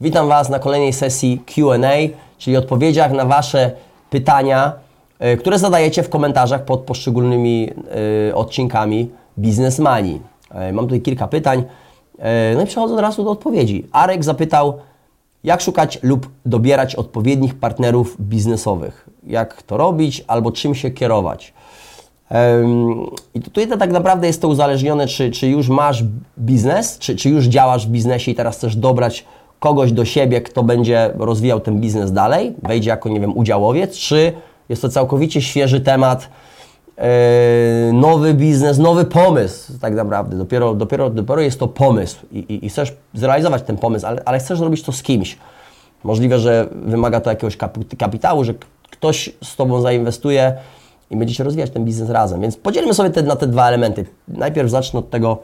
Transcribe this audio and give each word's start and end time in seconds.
Witam 0.00 0.28
Was 0.28 0.48
na 0.48 0.58
kolejnej 0.58 0.92
sesji 0.92 1.42
QA, 1.46 1.88
czyli 2.38 2.56
odpowiedziach 2.56 3.12
na 3.12 3.24
Wasze 3.24 3.70
pytania, 4.10 4.72
e, 5.18 5.36
które 5.36 5.58
zadajecie 5.58 6.02
w 6.02 6.08
komentarzach 6.08 6.64
pod 6.64 6.80
poszczególnymi 6.80 7.70
e, 8.28 8.34
odcinkami 8.34 9.10
Money. 9.78 10.20
E, 10.50 10.72
mam 10.72 10.84
tutaj 10.84 11.00
kilka 11.00 11.28
pytań, 11.28 11.64
no 12.56 12.62
i 12.62 12.66
przechodzę 12.66 12.94
od 12.94 13.00
razu 13.00 13.24
do 13.24 13.30
odpowiedzi. 13.30 13.86
Arek 13.92 14.24
zapytał, 14.24 14.78
jak 15.44 15.60
szukać 15.60 15.98
lub 16.02 16.28
dobierać 16.46 16.94
odpowiednich 16.94 17.54
partnerów 17.54 18.16
biznesowych? 18.20 19.08
Jak 19.26 19.62
to 19.62 19.76
robić 19.76 20.24
albo 20.26 20.52
czym 20.52 20.74
się 20.74 20.90
kierować? 20.90 21.54
I 23.34 23.40
tutaj 23.40 23.68
to 23.68 23.76
tak 23.76 23.90
naprawdę 23.90 24.26
jest 24.26 24.42
to 24.42 24.48
uzależnione, 24.48 25.06
czy, 25.06 25.30
czy 25.30 25.46
już 25.46 25.68
masz 25.68 26.04
biznes, 26.38 26.98
czy, 26.98 27.16
czy 27.16 27.30
już 27.30 27.44
działasz 27.44 27.86
w 27.86 27.90
biznesie 27.90 28.30
i 28.30 28.34
teraz 28.34 28.56
chcesz 28.56 28.76
dobrać 28.76 29.24
kogoś 29.60 29.92
do 29.92 30.04
siebie, 30.04 30.40
kto 30.40 30.62
będzie 30.62 31.10
rozwijał 31.18 31.60
ten 31.60 31.80
biznes 31.80 32.12
dalej, 32.12 32.54
wejdzie 32.62 32.90
jako, 32.90 33.08
nie 33.08 33.20
wiem, 33.20 33.36
udziałowiec, 33.36 33.96
czy 33.96 34.32
jest 34.68 34.82
to 34.82 34.88
całkowicie 34.88 35.42
świeży 35.42 35.80
temat, 35.80 36.30
yy, 36.98 37.04
nowy 37.92 38.34
biznes, 38.34 38.78
nowy 38.78 39.04
pomysł 39.04 39.72
tak 39.80 39.94
naprawdę. 39.94 40.36
Dopiero, 40.36 40.74
dopiero, 40.74 41.10
dopiero 41.10 41.40
jest 41.40 41.60
to 41.60 41.68
pomysł 41.68 42.16
i, 42.32 42.38
i, 42.38 42.66
i 42.66 42.68
chcesz 42.68 42.92
zrealizować 43.14 43.62
ten 43.62 43.76
pomysł, 43.76 44.06
ale, 44.06 44.22
ale 44.24 44.38
chcesz 44.38 44.58
zrobić 44.58 44.82
to 44.82 44.92
z 44.92 45.02
kimś. 45.02 45.38
Możliwe, 46.04 46.38
że 46.38 46.68
wymaga 46.72 47.20
to 47.20 47.30
jakiegoś 47.30 47.56
kapitału, 47.98 48.44
że 48.44 48.54
ktoś 48.90 49.32
z 49.44 49.56
Tobą 49.56 49.80
zainwestuje 49.80 50.54
i 51.10 51.16
będziecie 51.16 51.44
rozwijać 51.44 51.70
ten 51.70 51.84
biznes 51.84 52.10
razem. 52.10 52.40
Więc 52.40 52.56
podzielmy 52.56 52.94
sobie 52.94 53.10
te, 53.10 53.22
na 53.22 53.36
te 53.36 53.46
dwa 53.46 53.68
elementy. 53.68 54.06
Najpierw 54.28 54.70
zacznę 54.70 54.98
od 54.98 55.10
tego 55.10 55.38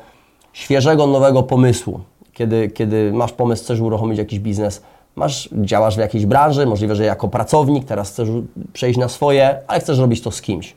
świeżego, 0.52 1.06
nowego 1.06 1.42
pomysłu. 1.42 2.00
Kiedy, 2.34 2.68
kiedy 2.68 3.12
masz 3.12 3.32
pomysł, 3.32 3.64
chcesz 3.64 3.80
uruchomić 3.80 4.18
jakiś 4.18 4.38
biznes, 4.38 4.82
masz, 5.16 5.48
działasz 5.52 5.96
w 5.96 5.98
jakiejś 5.98 6.26
branży, 6.26 6.66
możliwe, 6.66 6.96
że 6.96 7.04
jako 7.04 7.28
pracownik, 7.28 7.84
teraz 7.84 8.10
chcesz 8.10 8.28
przejść 8.72 8.98
na 8.98 9.08
swoje, 9.08 9.58
ale 9.66 9.80
chcesz 9.80 9.98
robić 9.98 10.22
to 10.22 10.30
z 10.30 10.42
kimś. 10.42 10.74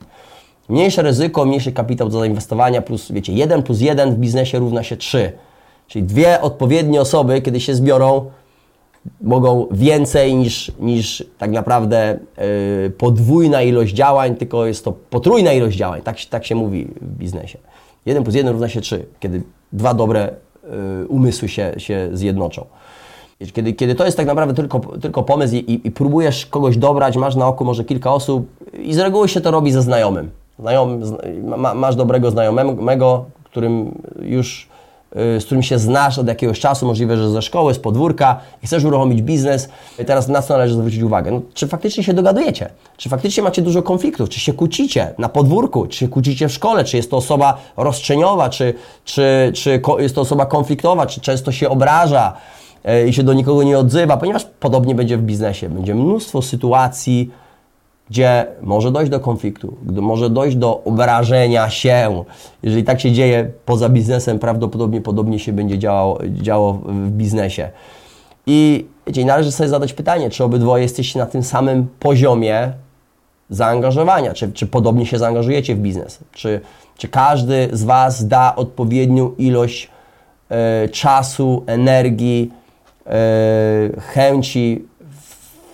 Mniejsze 0.69 1.01
ryzyko, 1.01 1.45
mniejszy 1.45 1.71
kapitał 1.71 2.09
do 2.09 2.19
zainwestowania, 2.19 2.81
plus 2.81 3.11
wiecie, 3.11 3.33
1 3.33 3.63
plus 3.63 3.81
1 3.81 4.15
w 4.15 4.17
biznesie 4.17 4.59
równa 4.59 4.83
się 4.83 4.97
3. 4.97 5.31
Czyli 5.87 6.05
dwie 6.05 6.41
odpowiednie 6.41 7.01
osoby, 7.01 7.41
kiedy 7.41 7.59
się 7.59 7.75
zbiorą, 7.75 8.25
mogą 9.21 9.67
więcej 9.71 10.35
niż, 10.35 10.71
niż 10.79 11.23
tak 11.37 11.51
naprawdę 11.51 12.19
yy, 12.83 12.89
podwójna 12.89 13.61
ilość 13.61 13.93
działań, 13.93 14.35
tylko 14.35 14.65
jest 14.65 14.85
to 14.85 14.91
potrójna 14.91 15.53
ilość 15.53 15.77
działań. 15.77 16.01
Tak, 16.01 16.17
tak 16.29 16.45
się 16.45 16.55
mówi 16.55 16.87
w 17.01 17.17
biznesie. 17.17 17.57
1 18.05 18.23
plus 18.23 18.35
1 18.35 18.51
równa 18.51 18.69
się 18.69 18.81
3, 18.81 19.05
kiedy 19.19 19.41
dwa 19.73 19.93
dobre 19.93 20.29
umysły 21.07 21.47
się, 21.47 21.73
się 21.77 22.09
zjednoczą. 22.13 22.65
Kiedy, 23.53 23.73
kiedy 23.73 23.95
to 23.95 24.05
jest 24.05 24.17
tak 24.17 24.27
naprawdę 24.27 24.53
tylko, 24.53 24.79
tylko 24.79 25.23
pomysł 25.23 25.55
i, 25.55 25.57
i, 25.57 25.87
i 25.87 25.91
próbujesz 25.91 26.45
kogoś 26.45 26.77
dobrać, 26.77 27.17
masz 27.17 27.35
na 27.35 27.47
oku 27.47 27.65
może 27.65 27.83
kilka 27.83 28.13
osób 28.13 28.47
i 28.79 28.93
z 28.93 28.97
reguły 28.97 29.27
się 29.29 29.41
to 29.41 29.51
robi 29.51 29.71
ze 29.71 29.81
znajomym. 29.81 30.29
Znajomy, 30.59 31.05
ma, 31.43 31.73
masz 31.73 31.95
dobrego 31.95 32.31
znajomego, 32.31 33.25
którym 33.43 34.01
już 34.21 34.67
Y, 34.67 34.76
z 35.15 35.45
którym 35.45 35.63
się 35.63 35.79
znasz 35.79 36.19
od 36.19 36.27
jakiegoś 36.27 36.59
czasu, 36.59 36.85
możliwe, 36.85 37.17
że 37.17 37.31
ze 37.31 37.41
szkoły, 37.41 37.73
z 37.73 37.79
podwórka 37.79 38.39
i 38.63 38.67
chcesz 38.67 38.83
uruchomić 38.83 39.21
biznes, 39.21 39.69
i 39.99 40.05
teraz 40.05 40.27
na 40.27 40.41
co 40.41 40.53
należy 40.53 40.73
zwrócić 40.73 41.01
uwagę? 41.01 41.31
No, 41.31 41.41
czy 41.53 41.67
faktycznie 41.67 42.03
się 42.03 42.13
dogadujecie? 42.13 42.69
Czy 42.97 43.09
faktycznie 43.09 43.43
macie 43.43 43.61
dużo 43.61 43.83
konfliktów? 43.83 44.29
Czy 44.29 44.39
się 44.39 44.53
kłócicie 44.53 45.13
na 45.17 45.29
podwórku? 45.29 45.87
Czy 45.87 45.97
się 45.97 46.07
kłócicie 46.07 46.47
w 46.47 46.51
szkole? 46.51 46.83
Czy 46.83 46.97
jest 46.97 47.11
to 47.11 47.17
osoba 47.17 47.57
roszczeniowa? 47.77 48.49
Czy, 48.49 48.73
czy, 49.05 49.51
czy 49.55 49.81
jest 49.99 50.15
to 50.15 50.21
osoba 50.21 50.45
konfliktowa? 50.45 51.05
Czy 51.05 51.21
często 51.21 51.51
się 51.51 51.69
obraża? 51.69 52.33
Y, 52.89 53.07
I 53.07 53.13
się 53.13 53.23
do 53.23 53.33
nikogo 53.33 53.63
nie 53.63 53.79
odzywa, 53.79 54.17
ponieważ 54.17 54.45
podobnie 54.59 54.95
będzie 54.95 55.17
w 55.17 55.21
biznesie. 55.21 55.69
Będzie 55.69 55.95
mnóstwo 55.95 56.41
sytuacji, 56.41 57.31
gdzie 58.09 58.45
może 58.61 58.91
dojść 58.91 59.11
do 59.11 59.19
konfliktu, 59.19 59.77
gdy 59.83 60.01
może 60.01 60.29
dojść 60.29 60.57
do 60.57 60.83
obrażenia 60.83 61.69
się. 61.69 62.23
Jeżeli 62.63 62.83
tak 62.83 63.01
się 63.01 63.11
dzieje 63.11 63.51
poza 63.65 63.89
biznesem, 63.89 64.39
prawdopodobnie 64.39 65.01
podobnie 65.01 65.39
się 65.39 65.53
będzie 65.53 65.79
działo, 65.79 66.19
działo 66.27 66.73
w 66.73 67.09
biznesie. 67.09 67.69
I 68.47 68.85
wiecie, 69.07 69.25
należy 69.25 69.51
sobie 69.51 69.69
zadać 69.69 69.93
pytanie, 69.93 70.29
czy 70.29 70.43
obydwoje 70.43 70.83
jesteście 70.83 71.19
na 71.19 71.25
tym 71.25 71.43
samym 71.43 71.87
poziomie 71.99 72.71
zaangażowania, 73.49 74.33
czy, 74.33 74.51
czy 74.51 74.67
podobnie 74.67 75.05
się 75.05 75.17
zaangażujecie 75.17 75.75
w 75.75 75.79
biznes, 75.79 76.19
czy, 76.31 76.61
czy 76.97 77.07
każdy 77.07 77.69
z 77.71 77.83
Was 77.83 78.27
da 78.27 78.55
odpowiednią 78.55 79.31
ilość 79.37 79.89
y, 80.85 80.89
czasu, 80.89 81.63
energii, 81.67 82.51
y, 83.07 84.01
chęci 84.01 84.85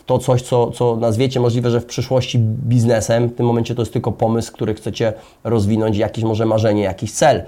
to 0.06 0.20
coś, 0.20 0.42
co, 0.42 0.72
co 0.72 0.96
nazwiecie 0.96 1.40
możliwe, 1.40 1.70
że 1.70 1.82
w 1.82 1.86
przyszłości 1.86 2.40
biznesem, 2.40 3.28
w 3.30 3.36
tym 3.36 3.46
momencie 3.46 3.76
to 3.76 3.82
jest 3.82 3.94
tylko 3.94 4.12
pomysł, 4.12 4.54
który 4.54 4.74
chcecie 4.74 5.14
rozwinąć, 5.44 5.98
jakieś 5.98 6.24
może 6.24 6.46
marzenie, 6.46 6.82
jakiś 6.84 7.12
cel. 7.12 7.44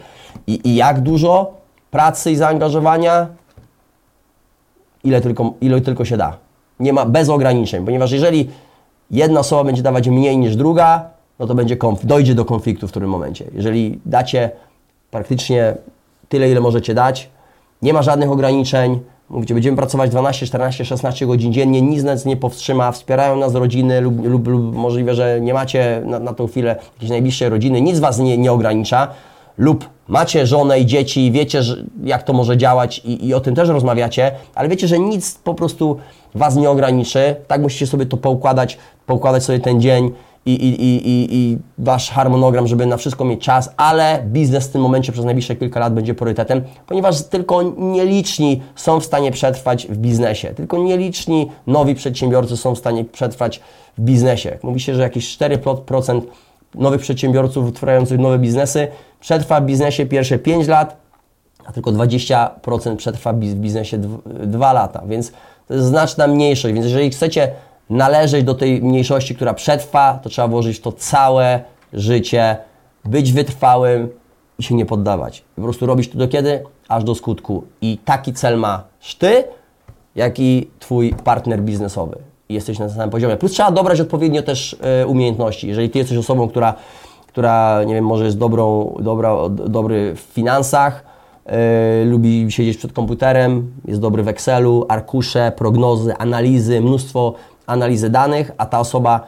I, 0.48 0.70
i 0.70 0.76
jak 0.76 1.02
dużo 1.02 1.54
pracy 1.92 2.32
i 2.32 2.36
zaangażowania, 2.36 3.28
ile 5.04 5.22
tylko, 5.22 5.54
ile 5.62 5.82
tylko 5.82 6.06
się 6.06 6.18
da. 6.18 6.38
Nie 6.80 6.94
ma 6.94 7.06
bez 7.06 7.30
ograniczeń, 7.30 7.86
ponieważ 7.86 8.12
jeżeli 8.12 8.50
jedna 9.12 9.40
osoba 9.40 9.64
będzie 9.64 9.84
dawać 9.84 10.08
mniej 10.08 10.38
niż 10.38 10.56
druga, 10.56 11.10
no 11.40 11.48
to 11.48 11.56
będzie 11.56 11.78
konf- 11.78 12.06
dojdzie 12.06 12.36
do 12.36 12.46
konfliktu 12.46 12.88
w 12.88 12.92
którym 12.92 13.10
momencie. 13.10 13.46
Jeżeli 13.54 14.00
dacie 14.06 14.50
praktycznie 15.12 15.76
tyle, 16.30 16.52
ile 16.52 16.62
możecie 16.62 16.94
dać, 16.94 17.30
nie 17.82 17.94
ma 17.94 18.02
żadnych 18.02 18.32
ograniczeń, 18.32 19.00
Mówicie, 19.30 19.54
będziemy 19.54 19.78
pracować 19.78 20.12
12, 20.12 20.46
14, 20.46 20.86
16 20.86 21.28
godzin 21.28 21.54
dziennie, 21.54 21.82
nic 21.82 22.04
nas 22.04 22.26
nie 22.26 22.38
powstrzyma, 22.38 22.92
wspierają 22.92 23.36
nas 23.36 23.56
rodziny 23.56 24.02
lub, 24.02 24.26
lub, 24.26 24.48
lub 24.48 24.76
możliwe, 24.76 25.16
że 25.16 25.42
nie 25.42 25.54
macie 25.54 26.02
na, 26.06 26.20
na 26.20 26.34
tą 26.34 26.48
chwilę 26.48 26.76
jakiejś 26.94 27.10
najbliższej 27.10 27.50
rodziny, 27.50 27.82
nic 27.82 28.00
Was 28.00 28.20
nie, 28.20 28.38
nie 28.38 28.52
ogranicza 28.52 29.08
lub 29.58 29.90
macie 30.08 30.48
żonę 30.48 30.80
i 30.80 30.86
dzieci, 30.86 31.32
wiecie, 31.32 31.64
że, 31.64 31.76
jak 32.04 32.24
to 32.24 32.34
może 32.34 32.58
działać 32.58 33.00
i, 33.00 33.28
i, 33.28 33.34
o 33.34 33.40
tym 33.40 33.56
też 33.56 33.70
rozmawiacie, 33.70 34.32
ale 34.56 34.70
wiecie, 34.70 34.88
że 34.88 35.00
nic 35.00 35.36
po 35.36 35.54
prostu 35.54 35.98
Was 36.36 36.56
nie 36.56 36.70
ograniczy, 36.70 37.36
tak 37.48 37.62
musicie 37.62 37.88
sobie 37.88 38.06
to 38.06 38.18
poukładać, 38.18 38.78
poukładać 39.06 39.44
sobie 39.44 39.60
ten 39.60 39.82
dzień 39.82 40.12
i, 40.46 40.52
i, 40.52 40.96
i, 41.08 41.28
i 41.36 41.58
wasz 41.78 42.12
harmonogram, 42.12 42.68
żeby 42.68 42.86
na 42.86 42.98
wszystko 42.98 43.26
mieć 43.26 43.42
czas, 43.42 43.70
ale 43.78 44.24
biznes 44.28 44.68
w 44.68 44.72
tym 44.72 44.82
momencie 44.82 45.12
przez 45.12 45.26
najbliższe 45.26 45.56
kilka 45.56 45.80
lat 45.80 45.94
będzie 45.94 46.14
priorytetem, 46.14 46.62
ponieważ 46.88 47.24
tylko 47.24 47.62
nieliczni 47.78 48.62
są 48.76 49.00
w 49.00 49.06
stanie 49.06 49.32
przetrwać 49.32 49.88
w 49.88 49.98
biznesie. 49.98 50.54
Tylko 50.54 50.78
nieliczni 50.78 51.52
nowi 51.68 51.96
przedsiębiorcy 51.96 52.58
są 52.58 52.76
w 52.76 52.78
stanie 52.78 53.06
przetrwać 53.06 53.62
w 53.98 54.02
biznesie. 54.02 54.58
Mówi 54.64 54.80
się, 54.80 54.96
że 54.96 55.02
jakieś 55.02 55.38
4% 55.38 56.22
nowych 56.76 57.02
przedsiębiorców 57.02 57.70
otwierających 57.70 58.20
nowe 58.20 58.40
biznesy 58.40 58.88
przetrwa 59.20 59.62
w 59.62 59.66
biznesie 59.66 60.06
pierwsze 60.06 60.40
5 60.40 60.68
lat, 60.68 60.98
a 61.66 61.72
tylko 61.72 61.92
20% 61.92 62.96
przetrwa 62.96 63.34
w 63.34 63.38
biznesie 63.40 63.98
2 64.26 64.74
lata, 64.74 65.04
więc 65.08 65.32
to 65.68 65.74
jest 65.74 65.88
znaczna 65.88 66.28
mniejszość. 66.28 66.74
Więc 66.74 66.86
jeżeli 66.86 67.10
chcecie 67.10 67.52
należeć 67.90 68.44
do 68.44 68.54
tej 68.54 68.82
mniejszości, 68.82 69.36
która 69.36 69.54
przetrwa, 69.54 70.20
to 70.24 70.30
trzeba 70.30 70.48
włożyć 70.48 70.80
to 70.80 70.92
całe 70.92 71.60
życie, 71.94 72.58
być 73.06 73.34
wytrwałym 73.34 74.10
i 74.60 74.64
się 74.64 74.76
nie 74.76 74.86
poddawać. 74.86 75.44
Po 75.56 75.62
prostu 75.62 75.86
robić 75.86 76.10
to 76.10 76.18
do 76.18 76.28
kiedy? 76.28 76.64
Aż 76.88 77.04
do 77.04 77.16
skutku. 77.16 77.64
I 77.82 77.98
taki 78.06 78.34
cel 78.34 78.60
masz 78.60 79.16
Ty, 79.20 79.44
jak 80.16 80.40
i 80.40 80.70
Twój 80.80 81.14
partner 81.24 81.62
biznesowy. 81.62 82.18
I 82.50 82.54
jesteś 82.54 82.80
na 82.80 82.90
samym 82.90 83.10
poziomie. 83.10 83.38
Plus 83.38 83.52
trzeba 83.52 83.72
dobrać 83.72 84.02
odpowiednio 84.02 84.42
też 84.42 84.78
y, 85.04 85.08
umiejętności. 85.08 85.68
Jeżeli 85.68 85.90
Ty 85.90 86.00
jesteś 86.00 86.18
osobą, 86.18 86.48
która, 86.48 86.74
która 87.28 87.84
nie 87.84 87.94
wiem, 87.94 88.06
może 88.06 88.26
jest 88.26 88.38
dobrą, 88.38 88.96
dobra, 89.00 89.50
dobry 89.50 90.16
w 90.16 90.20
finansach, 90.20 91.16
Yy, 92.00 92.06
lubi 92.06 92.46
siedzieć 92.50 92.78
przed 92.78 92.94
komputerem, 92.94 93.72
jest 93.86 94.02
dobry 94.02 94.24
w 94.24 94.28
Excelu, 94.28 94.86
arkusze, 94.90 95.52
prognozy, 95.56 96.16
analizy, 96.16 96.82
mnóstwo 96.82 97.34
analizy 97.68 98.10
danych, 98.10 98.52
a 98.58 98.66
ta 98.66 98.80
osoba 98.80 99.22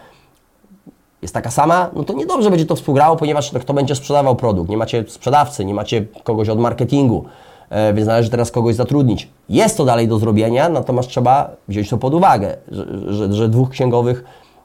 jest 1.22 1.34
taka 1.34 1.52
sama, 1.52 1.90
no 1.96 2.04
to 2.04 2.14
niedobrze 2.14 2.50
będzie 2.50 2.66
to 2.66 2.76
współgrało, 2.76 3.16
ponieważ 3.16 3.52
kto 3.62 3.74
będzie 3.74 3.96
sprzedawał 3.96 4.36
produkt? 4.36 4.70
Nie 4.70 4.78
macie 4.78 5.04
sprzedawcy, 5.08 5.66
nie 5.66 5.74
macie 5.74 6.06
kogoś 6.24 6.50
od 6.50 6.60
marketingu, 6.60 7.26
e, 7.70 7.94
więc 7.94 8.08
należy 8.08 8.30
teraz 8.30 8.52
kogoś 8.52 8.76
zatrudnić. 8.76 9.28
Jest 9.50 9.78
to 9.78 9.86
dalej 9.86 10.08
do 10.08 10.20
zrobienia, 10.20 10.70
natomiast 10.70 11.10
trzeba 11.10 11.50
wziąć 11.68 11.90
to 11.90 11.98
pod 11.98 12.14
uwagę, 12.14 12.58
że, 12.72 13.14
że, 13.14 13.34
że 13.34 13.50
dwóch 13.50 13.70
księgowych 13.70 14.24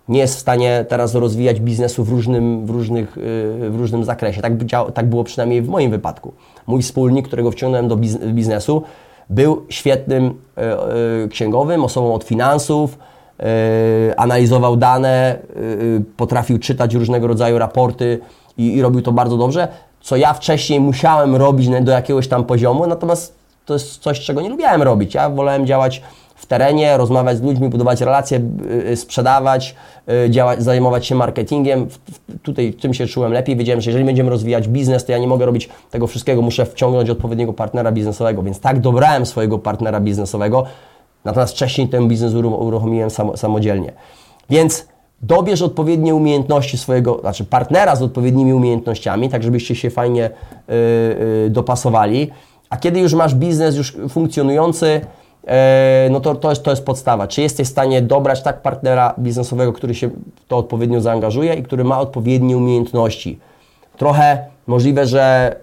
nie 0.09 0.19
jest 0.19 0.37
w 0.37 0.39
stanie 0.39 0.85
teraz 0.89 1.15
rozwijać 1.15 1.61
biznesu 1.61 2.05
w 2.05 2.09
różnym, 2.09 2.67
w 2.67 2.71
różnych, 2.71 3.19
y, 3.19 3.71
w 3.71 3.77
różnym 3.79 4.05
zakresie. 4.05 4.43
Tak, 4.43 4.53
tak 4.95 5.07
było 5.07 5.25
przynajmniej 5.25 5.63
w 5.63 5.69
moim 5.69 5.91
wypadku. 5.91 6.33
Mój 6.67 6.83
wspólnik, 6.83 7.27
którego 7.27 7.51
wciągnąłem 7.51 7.89
do 7.89 7.97
biznesu, 8.33 8.83
był 9.31 9.67
świetnym 9.69 10.35
y, 11.25 11.29
księgowym, 11.29 11.85
osobą 11.85 12.15
od 12.15 12.25
finansów, 12.25 12.99
analizował 14.17 14.77
dane, 14.77 15.39
potrafił 16.17 16.59
czytać 16.59 16.95
różnego 16.95 17.27
rodzaju 17.27 17.59
raporty 17.59 18.19
i, 18.59 18.77
i 18.77 18.83
robił 18.83 19.03
to 19.03 19.13
bardzo 19.13 19.37
dobrze, 19.37 19.69
co 20.01 20.17
ja 20.17 20.33
wcześniej 20.33 20.81
musiałem 20.81 21.37
robić 21.37 21.69
do 21.81 21.93
jakiegoś 21.93 22.29
tam 22.29 22.45
poziomu, 22.45 22.87
natomiast 22.87 23.35
to 23.67 23.75
jest 23.75 23.99
coś, 23.99 24.21
czego 24.21 24.41
nie 24.41 24.49
lubiałem 24.49 24.83
robić. 24.83 25.15
Ja 25.15 25.31
wolałem 25.31 25.67
działać 25.67 26.03
w 26.43 26.47
terenie, 26.47 26.97
rozmawiać 26.97 27.37
z 27.37 27.43
ludźmi, 27.43 27.69
budować 27.69 28.01
relacje, 28.01 28.41
y, 28.91 28.97
sprzedawać, 28.97 29.75
działać, 30.29 30.63
zajmować 30.63 31.07
się 31.07 31.15
marketingiem. 31.15 31.87
Tutaj 32.43 32.73
tym 32.73 32.95
się 32.95 33.07
czułem 33.07 33.33
lepiej. 33.33 33.57
Wiedziałem, 33.57 33.81
że 33.81 33.91
jeżeli 33.91 34.05
będziemy 34.05 34.31
rozwijać 34.31 34.69
biznes, 34.69 35.05
to 35.05 35.13
ja 35.13 35.19
nie 35.19 35.27
mogę 35.27 35.47
robić 35.47 35.69
tego 35.91 36.07
wszystkiego, 36.07 36.43
muszę 36.43 36.67
wciągnąć 36.67 37.11
odpowiedniego 37.11 37.53
partnera 37.53 37.93
biznesowego, 37.93 38.43
więc 38.43 38.61
tak 38.61 38.81
dobrałem 38.81 39.27
swojego 39.27 39.59
partnera 39.59 40.01
biznesowego, 40.01 40.65
natomiast 41.25 41.55
wcześniej 41.55 41.89
ten 41.89 42.09
biznes 42.09 42.35
uruchomiłem 42.35 43.11
samodzielnie. 43.37 43.93
Więc 44.51 44.89
dobierz 45.23 45.63
odpowiednie 45.63 46.15
umiejętności 46.15 46.79
swojego, 46.79 47.19
znaczy 47.21 47.45
partnera 47.45 47.97
z 47.97 48.03
odpowiednimi 48.03 48.55
umiejętnościami, 48.55 49.29
tak 49.29 49.43
żebyście 49.43 49.75
się 49.75 49.91
fajnie 49.91 50.31
yy, 50.69 50.75
yy, 51.45 51.51
dopasowali. 51.51 52.31
A 52.71 52.77
kiedy 52.77 53.01
już 53.01 53.15
masz 53.15 53.35
biznes 53.35 53.77
już 53.77 53.97
funkcjonujący, 54.09 55.01
yy, 55.45 55.51
no 56.11 56.21
to, 56.21 56.35
to, 56.35 56.51
jest, 56.51 56.63
to 56.63 56.71
jest 56.71 56.85
podstawa. 56.85 57.29
Czy 57.29 57.43
jesteś 57.43 57.69
w 57.69 57.71
stanie 57.71 58.03
dobrać 58.03 58.43
tak 58.43 58.63
partnera 58.63 59.15
biznesowego, 59.19 59.73
który 59.73 59.95
się 59.95 60.09
w 60.09 60.45
to 60.49 60.57
odpowiednio 60.57 61.01
zaangażuje 61.01 61.55
i 61.55 61.63
który 61.63 61.85
ma 61.85 62.01
odpowiednie 62.01 62.57
umiejętności. 62.57 63.39
Trochę 63.97 64.52
możliwe, 64.67 65.07
że 65.07 65.57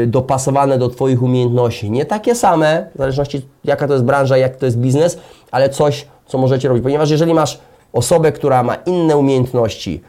yy, 0.00 0.06
dopasowane 0.06 0.78
do 0.78 0.88
Twoich 0.88 1.22
umiejętności. 1.22 1.90
Nie 1.90 2.06
takie 2.06 2.34
same, 2.34 2.86
w 2.94 2.98
zależności 2.98 3.42
jaka 3.64 3.86
to 3.86 3.92
jest 3.92 4.04
branża, 4.04 4.36
jak 4.36 4.56
to 4.56 4.66
jest 4.66 4.78
biznes, 4.78 5.18
ale 5.50 5.68
coś, 5.68 6.06
co 6.26 6.38
możecie 6.38 6.68
robić. 6.68 6.82
Ponieważ 6.82 7.10
jeżeli 7.10 7.34
masz 7.34 7.58
osobę, 7.92 8.32
która 8.32 8.62
ma 8.62 8.74
inne 8.74 9.16
umiejętności 9.16 10.00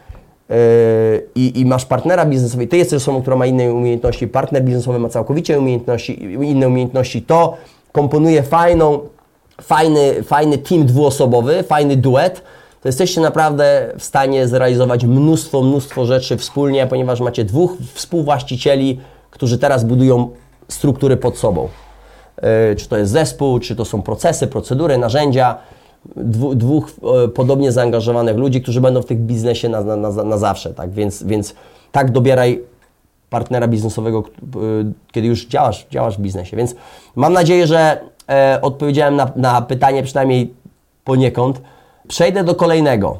yy, 0.48 0.56
i, 1.34 1.60
i, 1.60 1.66
masz 1.66 1.84
partnera 1.84 2.26
biznesowego, 2.26 2.70
ty 2.70 2.76
jesteś 2.76 2.96
osobą, 2.96 3.20
która 3.20 3.36
ma 3.36 3.46
inne 3.46 3.72
umiejętności, 3.72 4.28
partner 4.28 4.62
biznesowy 4.62 4.98
ma 4.98 5.08
całkowicie 5.08 5.58
umiejętności, 5.58 6.22
inne 6.24 6.68
umiejętności, 6.68 7.22
to 7.22 7.56
komponuje 7.92 8.42
fajną, 8.42 9.00
fajny, 9.62 10.22
fajny 10.22 10.58
team 10.58 10.86
dwuosobowy, 10.86 11.62
fajny 11.62 11.96
duet, 11.96 12.42
to 12.82 12.88
jesteście 12.88 13.20
naprawdę 13.20 13.92
w 13.98 14.04
stanie 14.04 14.48
zrealizować 14.48 15.04
mnóstwo, 15.04 15.62
mnóstwo 15.62 16.06
rzeczy 16.06 16.36
wspólnie, 16.36 16.86
ponieważ 16.86 17.20
macie 17.20 17.44
dwóch 17.44 17.72
współwłaścicieli, 17.94 19.00
którzy 19.30 19.58
teraz 19.58 19.84
budują 19.84 20.30
struktury 20.68 21.16
pod 21.16 21.38
sobą. 21.38 21.68
Yy, 22.42 22.76
czy 22.76 22.88
to 22.88 22.96
jest 22.96 23.12
zespół, 23.12 23.58
czy 23.58 23.76
to 23.76 23.84
są 23.84 24.02
procesy, 24.02 24.46
procedury, 24.46 24.98
narzędzia, 24.98 25.58
dwóch, 26.16 26.54
dwóch 26.54 26.90
e, 27.24 27.28
podobnie 27.28 27.72
zaangażowanych 27.72 28.36
ludzi, 28.36 28.62
którzy 28.62 28.80
będą 28.80 29.02
w 29.02 29.06
tych 29.06 29.18
biznesie 29.18 29.68
na, 29.68 29.80
na, 29.80 29.96
na, 29.96 30.24
na 30.24 30.38
zawsze, 30.38 30.74
tak? 30.74 30.90
Więc, 30.90 31.22
więc 31.22 31.54
tak 31.92 32.10
dobieraj 32.10 32.62
partnera 33.30 33.68
biznesowego, 33.68 34.18
e, 34.18 34.92
kiedy 35.12 35.28
już 35.28 35.46
działasz, 35.46 35.86
działasz 35.90 36.18
w 36.18 36.20
biznesie. 36.20 36.56
Więc 36.56 36.74
mam 37.16 37.32
nadzieję, 37.32 37.66
że 37.66 38.00
e, 38.28 38.58
odpowiedziałem 38.62 39.16
na, 39.16 39.32
na 39.36 39.62
pytanie 39.62 40.02
przynajmniej 40.02 40.54
poniekąd. 41.04 41.60
Przejdę 42.08 42.44
do 42.44 42.54
kolejnego. 42.54 43.18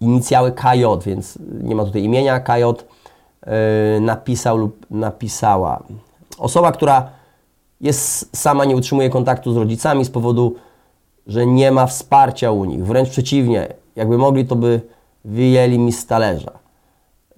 Inicjały 0.00 0.52
KJ, 0.52 0.84
więc 1.06 1.38
nie 1.62 1.74
ma 1.74 1.84
tutaj 1.84 2.02
imienia. 2.02 2.40
KJ 2.40 2.62
e, 2.62 4.00
napisał 4.00 4.56
lub 4.56 4.86
napisała. 4.90 5.82
Osoba, 6.38 6.72
która 6.72 7.10
jest 7.80 8.36
sama, 8.36 8.64
nie 8.64 8.76
utrzymuje 8.76 9.10
kontaktu 9.10 9.52
z 9.52 9.56
rodzicami 9.56 10.04
z 10.04 10.10
powodu 10.10 10.54
że 11.28 11.46
nie 11.46 11.72
ma 11.72 11.86
wsparcia 11.86 12.52
u 12.52 12.64
nich. 12.64 12.84
Wręcz 12.84 13.08
przeciwnie, 13.08 13.68
jakby 13.96 14.18
mogli, 14.18 14.46
to 14.46 14.56
by 14.56 14.80
wyjęli 15.24 15.78
mi 15.78 15.92
z 15.92 16.06
talerza 16.06 16.52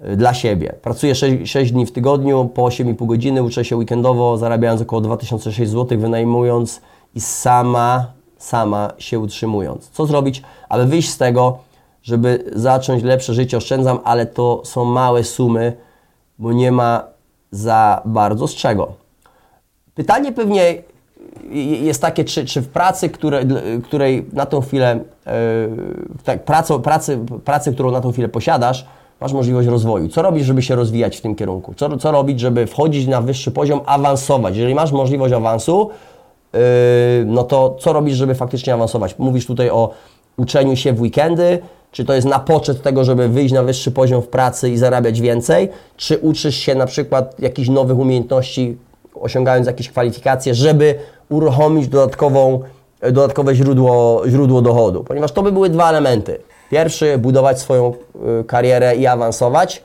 y, 0.04 0.16
dla 0.16 0.34
siebie. 0.34 0.74
Pracuję 0.82 1.14
6, 1.14 1.52
6 1.52 1.72
dni 1.72 1.86
w 1.86 1.92
tygodniu, 1.92 2.50
po 2.54 2.62
8,5 2.62 3.06
godziny, 3.06 3.42
uczę 3.42 3.64
się 3.64 3.76
weekendowo, 3.76 4.36
zarabiając 4.36 4.80
około 4.80 5.00
2006 5.00 5.70
zł, 5.70 5.98
wynajmując 5.98 6.80
i 7.14 7.20
sama, 7.20 8.06
sama 8.40 8.92
się 8.98 9.18
utrzymując. 9.18 9.90
Co 9.90 10.06
zrobić, 10.06 10.42
aby 10.68 10.86
wyjść 10.86 11.10
z 11.10 11.18
tego, 11.18 11.58
żeby 12.02 12.50
zacząć 12.56 13.02
lepsze 13.02 13.34
życie? 13.34 13.56
Oszczędzam, 13.56 13.98
ale 14.04 14.26
to 14.26 14.62
są 14.64 14.84
małe 14.84 15.24
sumy, 15.24 15.72
bo 16.38 16.52
nie 16.52 16.72
ma 16.72 17.04
za 17.50 18.02
bardzo 18.04 18.48
z 18.48 18.54
czego. 18.54 18.92
Pytanie 19.94 20.32
pewnie 20.32 20.82
jest 21.82 22.02
takie, 22.02 22.24
czy, 22.24 22.44
czy 22.44 22.60
w 22.60 22.68
pracy, 22.68 23.08
które, 23.08 23.44
której 23.84 24.26
na 24.32 24.46
tą 24.46 24.60
chwilę, 24.60 25.00
tak, 26.24 26.44
pracy, 26.44 26.74
pracy, 26.78 27.18
pracy, 27.44 27.72
którą 27.72 27.90
na 27.90 28.00
tą 28.00 28.12
chwilę 28.12 28.28
posiadasz, 28.28 28.86
masz 29.20 29.32
możliwość 29.32 29.68
rozwoju. 29.68 30.08
Co 30.08 30.22
robisz, 30.22 30.46
żeby 30.46 30.62
się 30.62 30.74
rozwijać 30.74 31.16
w 31.16 31.20
tym 31.20 31.34
kierunku? 31.34 31.74
Co, 31.74 31.96
co 31.96 32.12
robić, 32.12 32.40
żeby 32.40 32.66
wchodzić 32.66 33.06
na 33.06 33.20
wyższy 33.20 33.50
poziom, 33.50 33.80
awansować? 33.86 34.56
Jeżeli 34.56 34.74
masz 34.74 34.92
możliwość 34.92 35.34
awansu, 35.34 35.90
yy, 35.90 36.19
no 37.26 37.44
to 37.44 37.76
co 37.80 37.92
robisz, 37.92 38.16
żeby 38.16 38.34
faktycznie 38.34 38.74
awansować? 38.74 39.18
Mówisz 39.18 39.46
tutaj 39.46 39.70
o 39.70 39.90
uczeniu 40.36 40.76
się 40.76 40.92
w 40.92 41.00
weekendy, 41.00 41.58
czy 41.92 42.04
to 42.04 42.14
jest 42.14 42.26
na 42.26 42.38
poczet 42.38 42.82
tego, 42.82 43.04
żeby 43.04 43.28
wyjść 43.28 43.54
na 43.54 43.62
wyższy 43.62 43.90
poziom 43.90 44.22
w 44.22 44.28
pracy 44.28 44.70
i 44.70 44.76
zarabiać 44.76 45.20
więcej? 45.20 45.68
Czy 45.96 46.18
uczysz 46.18 46.56
się 46.56 46.74
na 46.74 46.86
przykład 46.86 47.40
jakichś 47.40 47.68
nowych 47.68 47.98
umiejętności, 47.98 48.76
osiągając 49.14 49.66
jakieś 49.66 49.88
kwalifikacje, 49.88 50.54
żeby 50.54 50.94
uruchomić 51.28 51.88
dodatkową, 51.88 52.60
dodatkowe 53.02 53.54
źródło, 53.54 54.22
źródło 54.28 54.62
dochodu, 54.62 55.04
ponieważ 55.04 55.32
to 55.32 55.42
by 55.42 55.52
były 55.52 55.68
dwa 55.68 55.88
elementy. 55.88 56.38
Pierwszy, 56.70 57.18
budować 57.18 57.60
swoją 57.60 57.94
y, 58.40 58.44
karierę 58.44 58.96
i 58.96 59.06
awansować. 59.06 59.82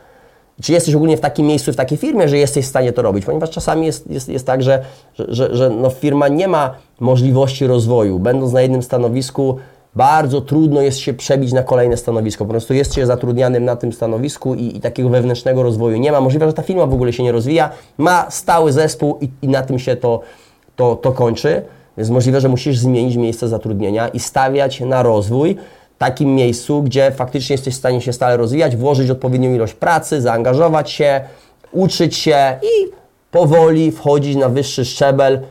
Czy 0.62 0.72
jesteś 0.72 0.96
ogólnie 0.96 1.18
w 1.18 1.20
takim 1.22 1.48
miejscu, 1.48 1.74
w 1.74 1.76
takiej 1.76 1.98
firmie, 1.98 2.28
że 2.28 2.38
jesteś 2.38 2.66
w 2.66 2.70
stanie 2.70 2.94
to 2.94 3.02
robić? 3.02 3.26
Ponieważ 3.26 3.50
czasami 3.50 3.86
jest, 3.86 4.12
jest, 4.12 4.30
jest 4.30 4.46
tak, 4.46 4.64
że, 4.64 4.86
że, 5.20 5.56
że, 5.56 5.70
no 5.70 5.90
firma 5.90 6.28
nie 6.28 6.48
ma 6.48 6.76
możliwości 7.00 7.68
rozwoju. 7.68 8.20
Będąc 8.20 8.54
na 8.54 8.62
jednym 8.62 8.84
stanowisku, 8.84 9.58
bardzo 9.96 10.42
trudno 10.42 10.82
jest 10.82 10.98
się 10.98 11.14
przebić 11.14 11.54
na 11.54 11.64
kolejne 11.64 11.98
stanowisko. 11.98 12.46
Po 12.46 12.50
prostu 12.50 12.74
jest 12.74 12.94
się 12.94 13.06
zatrudnianym 13.06 13.66
na 13.66 13.76
tym 13.76 13.94
stanowisku 13.94 14.56
i, 14.56 14.78
i, 14.78 14.82
takiego 14.82 15.10
wewnętrznego 15.10 15.64
rozwoju 15.64 15.98
nie 15.98 16.12
ma. 16.12 16.22
Możliwe, 16.22 16.48
że 16.48 16.54
ta 16.54 16.62
firma 16.62 16.86
w 16.86 16.94
ogóle 16.94 17.14
się 17.14 17.24
nie 17.24 17.32
rozwija, 17.32 17.70
ma 17.98 18.32
stały 18.32 18.72
zespół 18.72 19.18
i, 19.22 19.30
i 19.42 19.48
na 19.48 19.62
tym 19.62 19.80
się 19.80 19.96
to, 19.96 20.20
to, 20.76 20.96
to 20.96 21.12
kończy. 21.12 21.62
Więc 21.98 22.10
możliwe, 22.10 22.42
że 22.42 22.50
musisz 22.50 22.78
zmienić 22.78 23.16
miejsce 23.16 23.48
zatrudnienia 23.48 24.08
i 24.08 24.20
stawiać 24.20 24.82
na 24.82 25.04
rozwój 25.04 25.58
takim 25.98 26.36
miejscu, 26.36 26.84
gdzie 26.84 27.12
faktycznie 27.12 27.54
jesteś 27.54 27.74
w 27.74 27.78
stanie 27.78 28.02
się 28.02 28.14
stale 28.14 28.38
rozwijać, 28.38 28.76
włożyć 28.76 29.10
odpowiednią 29.10 29.54
ilość 29.54 29.74
pracy, 29.74 30.22
zaangażować 30.22 30.92
się, 30.92 31.22
uczyć 31.72 32.16
się 32.16 32.60
i 32.62 32.92
powoli 33.32 33.92
wchodzić 33.92 34.36
na 34.36 34.50
wyższy 34.50 34.86
szczebel, 34.86 35.42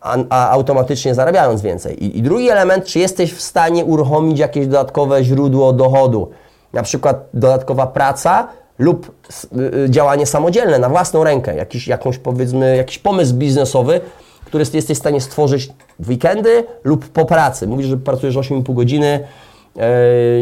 a, 0.00 0.16
a 0.28 0.50
automatycznie 0.50 1.14
zarabiając 1.14 1.62
więcej. 1.62 2.04
I, 2.04 2.18
I, 2.18 2.22
drugi 2.22 2.50
element, 2.50 2.84
czy 2.84 2.98
jesteś 2.98 3.34
w 3.34 3.42
stanie 3.42 3.84
uruchomić 3.84 4.38
jakieś 4.38 4.66
dodatkowe 4.66 5.24
źródło 5.24 5.72
dochodu, 5.72 6.30
na 6.72 6.82
przykład 6.82 7.26
dodatkowa 7.34 7.86
praca 7.86 8.48
lub 8.78 9.10
y, 9.56 9.84
y, 9.84 9.90
działanie 9.90 10.26
samodzielne 10.26 10.78
na 10.78 10.88
własną 10.88 11.24
rękę, 11.24 11.56
jakiś, 11.56 11.88
jakąś 11.88 12.18
powiedzmy, 12.18 12.76
jakiś 12.76 12.98
pomysł 12.98 13.34
biznesowy, 13.34 14.00
który 14.44 14.64
jesteś 14.74 14.96
w 14.96 15.00
stanie 15.00 15.20
stworzyć 15.20 15.72
w 15.98 16.08
weekendy 16.08 16.64
lub 16.84 17.08
po 17.08 17.24
pracy. 17.24 17.66
Mówisz, 17.66 17.86
że 17.86 17.96
pracujesz 17.96 18.36
8,5 18.36 18.74
godziny, 18.74 19.26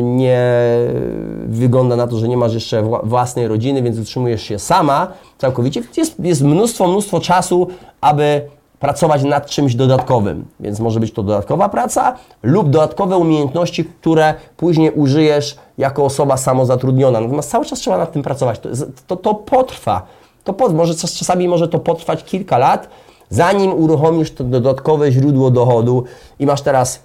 nie 0.02 0.40
wygląda 1.46 1.96
na 1.96 2.06
to, 2.06 2.18
że 2.18 2.28
nie 2.28 2.36
masz 2.36 2.54
jeszcze 2.54 2.82
własnej 3.02 3.48
rodziny, 3.48 3.82
więc 3.82 3.98
utrzymujesz 3.98 4.42
się 4.42 4.58
sama 4.58 5.08
całkowicie. 5.38 5.82
Jest, 5.96 6.20
jest 6.20 6.42
mnóstwo, 6.42 6.88
mnóstwo 6.88 7.20
czasu, 7.20 7.68
aby 8.00 8.42
pracować 8.78 9.22
nad 9.22 9.46
czymś 9.46 9.74
dodatkowym. 9.74 10.44
Więc 10.60 10.80
może 10.80 11.00
być 11.00 11.12
to 11.12 11.22
dodatkowa 11.22 11.68
praca 11.68 12.16
lub 12.42 12.70
dodatkowe 12.70 13.16
umiejętności, 13.16 13.84
które 13.84 14.34
później 14.56 14.90
użyjesz 14.90 15.56
jako 15.78 16.04
osoba 16.04 16.36
samozatrudniona. 16.36 17.20
Natomiast 17.20 17.50
cały 17.50 17.64
czas 17.64 17.78
trzeba 17.78 17.98
nad 17.98 18.12
tym 18.12 18.22
pracować. 18.22 18.58
To, 18.58 18.68
to, 19.06 19.16
to 19.16 19.34
potrwa. 19.34 20.06
To 20.44 20.54
może 20.68 20.94
czasami 20.94 21.48
może 21.48 21.68
to 21.68 21.78
potrwać 21.78 22.24
kilka 22.24 22.58
lat, 22.58 22.88
zanim 23.30 23.72
uruchomisz 23.72 24.34
to 24.34 24.44
dodatkowe 24.44 25.12
źródło 25.12 25.50
dochodu 25.50 26.04
i 26.38 26.46
masz 26.46 26.62
teraz 26.62 27.02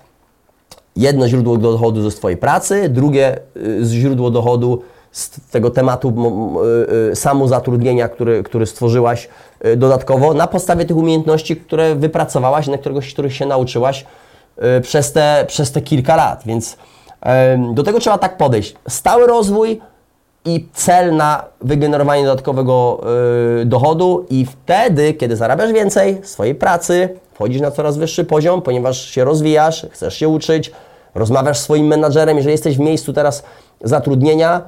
jedno 0.95 1.27
źródło 1.27 1.57
dochodu 1.57 2.01
ze 2.01 2.11
swojej 2.11 2.37
pracy, 2.37 2.89
drugie 2.89 3.39
y, 3.57 3.81
źródło 3.83 4.31
dochodu 4.31 4.81
z 5.11 5.29
tego 5.51 5.69
tematu 5.69 6.13
y, 7.09 7.11
y, 7.11 7.15
samozatrudnienia, 7.15 8.09
który, 8.09 8.43
który 8.43 8.65
stworzyłaś 8.65 9.29
dodatkowo 9.77 10.33
na 10.33 10.47
podstawie 10.47 10.85
tych 10.85 10.97
umiejętności, 10.97 11.55
które 11.55 11.95
wypracowałaś, 11.95 12.67
na 12.67 12.77
których, 12.77 13.13
których 13.13 13.35
się 13.35 13.45
nauczyłaś 13.45 14.05
przez 14.81 15.11
te, 15.11 15.45
przez 15.47 15.71
te 15.71 15.81
kilka 15.81 16.15
lat. 16.15 16.43
Więc 16.45 16.77
do 17.73 17.83
tego 17.83 17.99
trzeba 17.99 18.17
tak 18.17 18.37
podejść. 18.37 18.75
Stały 18.87 19.27
rozwój, 19.27 19.81
i 20.55 20.67
cel 20.73 21.15
na 21.15 21.43
wygenerowanie 21.61 22.23
dodatkowego 22.23 23.01
yy, 23.57 23.65
dochodu 23.65 24.25
i 24.29 24.45
wtedy, 24.45 25.13
kiedy 25.13 25.35
zarabiasz 25.35 25.71
więcej 25.71 26.17
swojej 26.23 26.55
pracy, 26.55 27.09
wchodzisz 27.33 27.61
na 27.61 27.71
coraz 27.71 27.97
wyższy 27.97 28.25
poziom, 28.25 28.61
ponieważ 28.61 29.09
się 29.09 29.23
rozwijasz, 29.23 29.85
chcesz 29.91 30.15
się 30.15 30.27
uczyć, 30.27 30.71
rozmawiasz 31.15 31.57
z 31.57 31.63
swoim 31.63 31.87
menadżerem, 31.87 32.37
jeżeli 32.37 32.51
jesteś 32.51 32.77
w 32.77 32.79
miejscu 32.79 33.13
teraz 33.13 33.43
zatrudnienia, 33.83 34.61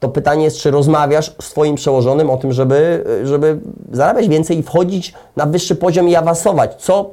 to 0.00 0.08
pytanie 0.08 0.44
jest, 0.44 0.56
czy 0.56 0.70
rozmawiasz 0.70 1.34
z 1.40 1.50
Twoim 1.50 1.74
przełożonym 1.74 2.30
o 2.30 2.36
tym, 2.36 2.52
żeby, 2.52 3.04
żeby 3.24 3.58
zarabiać 3.92 4.28
więcej 4.28 4.58
i 4.58 4.62
wchodzić 4.62 5.14
na 5.36 5.46
wyższy 5.46 5.76
poziom 5.76 6.08
i 6.08 6.14
awansować. 6.14 6.74
Co, 6.74 7.10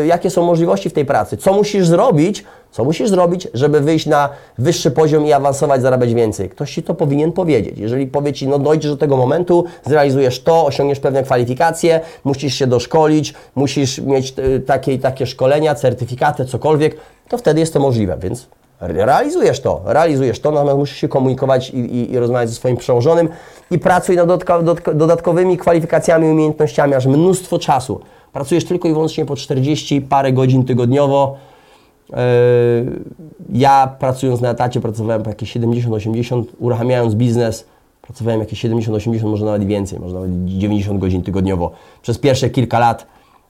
yy, 0.00 0.06
jakie 0.06 0.30
są 0.30 0.42
możliwości 0.44 0.90
w 0.90 0.92
tej 0.92 1.04
pracy? 1.04 1.36
Co 1.36 1.52
musisz 1.52 1.86
zrobić, 1.86 2.44
co 2.70 2.84
musisz 2.84 3.08
zrobić, 3.08 3.48
żeby 3.54 3.80
wyjść 3.80 4.06
na 4.06 4.28
wyższy 4.58 4.90
poziom 4.90 5.26
i 5.26 5.32
awansować, 5.32 5.82
zarabiać 5.82 6.14
więcej? 6.14 6.50
Ktoś 6.50 6.74
Ci 6.74 6.82
to 6.82 6.94
powinien 6.94 7.32
powiedzieć. 7.32 7.78
Jeżeli 7.78 8.06
powie 8.06 8.32
Ci, 8.32 8.48
no 8.48 8.58
dojdziesz 8.58 8.90
do 8.90 8.96
tego 8.96 9.16
momentu, 9.16 9.64
zrealizujesz 9.86 10.42
to, 10.42 10.66
osiągniesz 10.66 11.00
pewne 11.00 11.22
kwalifikacje, 11.22 12.00
musisz 12.24 12.54
się 12.54 12.66
doszkolić, 12.66 13.34
musisz 13.54 13.98
mieć 13.98 14.34
yy, 14.36 14.60
takie 14.60 14.92
i 14.92 14.98
takie 14.98 15.26
szkolenia, 15.26 15.74
certyfikaty, 15.74 16.44
cokolwiek, 16.44 16.96
to 17.28 17.38
wtedy 17.38 17.60
jest 17.60 17.72
to 17.72 17.80
możliwe, 17.80 18.16
więc 18.20 18.46
realizujesz 18.88 19.60
to, 19.60 19.80
realizujesz 19.84 20.40
to, 20.40 20.50
natomiast 20.50 20.78
musisz 20.78 20.96
się 20.96 21.08
komunikować 21.08 21.70
i, 21.70 21.78
i, 21.78 22.12
i 22.12 22.18
rozmawiać 22.18 22.48
ze 22.48 22.54
swoim 22.54 22.76
przełożonym 22.76 23.28
i 23.70 23.78
pracuj 23.78 24.16
nad 24.16 24.28
dodatkowymi 24.94 25.56
kwalifikacjami, 25.56 26.28
umiejętnościami, 26.28 26.94
aż 26.94 27.06
mnóstwo 27.06 27.58
czasu. 27.58 28.00
Pracujesz 28.32 28.64
tylko 28.64 28.88
i 28.88 28.92
wyłącznie 28.92 29.24
po 29.24 29.36
40 29.36 30.00
parę 30.00 30.32
godzin 30.32 30.64
tygodniowo. 30.64 31.36
Yy, 32.10 32.16
ja 33.52 33.96
pracując 33.98 34.40
na 34.40 34.50
etacie 34.50 34.80
pracowałem 34.80 35.22
po 35.22 35.30
jakieś 35.30 35.56
70-80, 35.56 36.44
uruchamiając 36.58 37.14
biznes 37.14 37.64
pracowałem 38.06 38.40
jakieś 38.40 38.64
70-80, 38.64 39.24
może 39.24 39.44
nawet 39.44 39.66
więcej, 39.66 40.00
może 40.00 40.14
nawet 40.14 40.30
90 40.44 41.00
godzin 41.00 41.22
tygodniowo. 41.22 41.70
Przez 42.02 42.18
pierwsze 42.18 42.50
kilka 42.50 42.78
lat, 42.78 43.06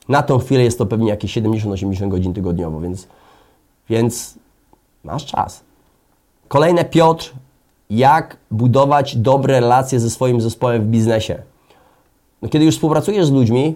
na 0.08 0.22
tą 0.22 0.38
chwilę 0.38 0.62
jest 0.62 0.78
to 0.78 0.86
pewnie 0.86 1.08
jakieś 1.08 1.36
70-80 1.36 2.08
godzin 2.08 2.34
tygodniowo, 2.34 2.80
więc, 2.80 3.08
więc 3.90 4.38
Masz 5.04 5.26
czas. 5.26 5.64
Kolejne 6.48 6.84
Piotr, 6.84 7.32
jak 7.90 8.36
budować 8.50 9.16
dobre 9.16 9.60
relacje 9.60 10.00
ze 10.00 10.10
swoim 10.10 10.40
zespołem 10.40 10.82
w 10.82 10.86
biznesie. 10.86 11.42
No, 12.42 12.48
kiedy 12.48 12.64
już 12.64 12.74
współpracujesz 12.74 13.26
z 13.26 13.30
ludźmi, 13.30 13.74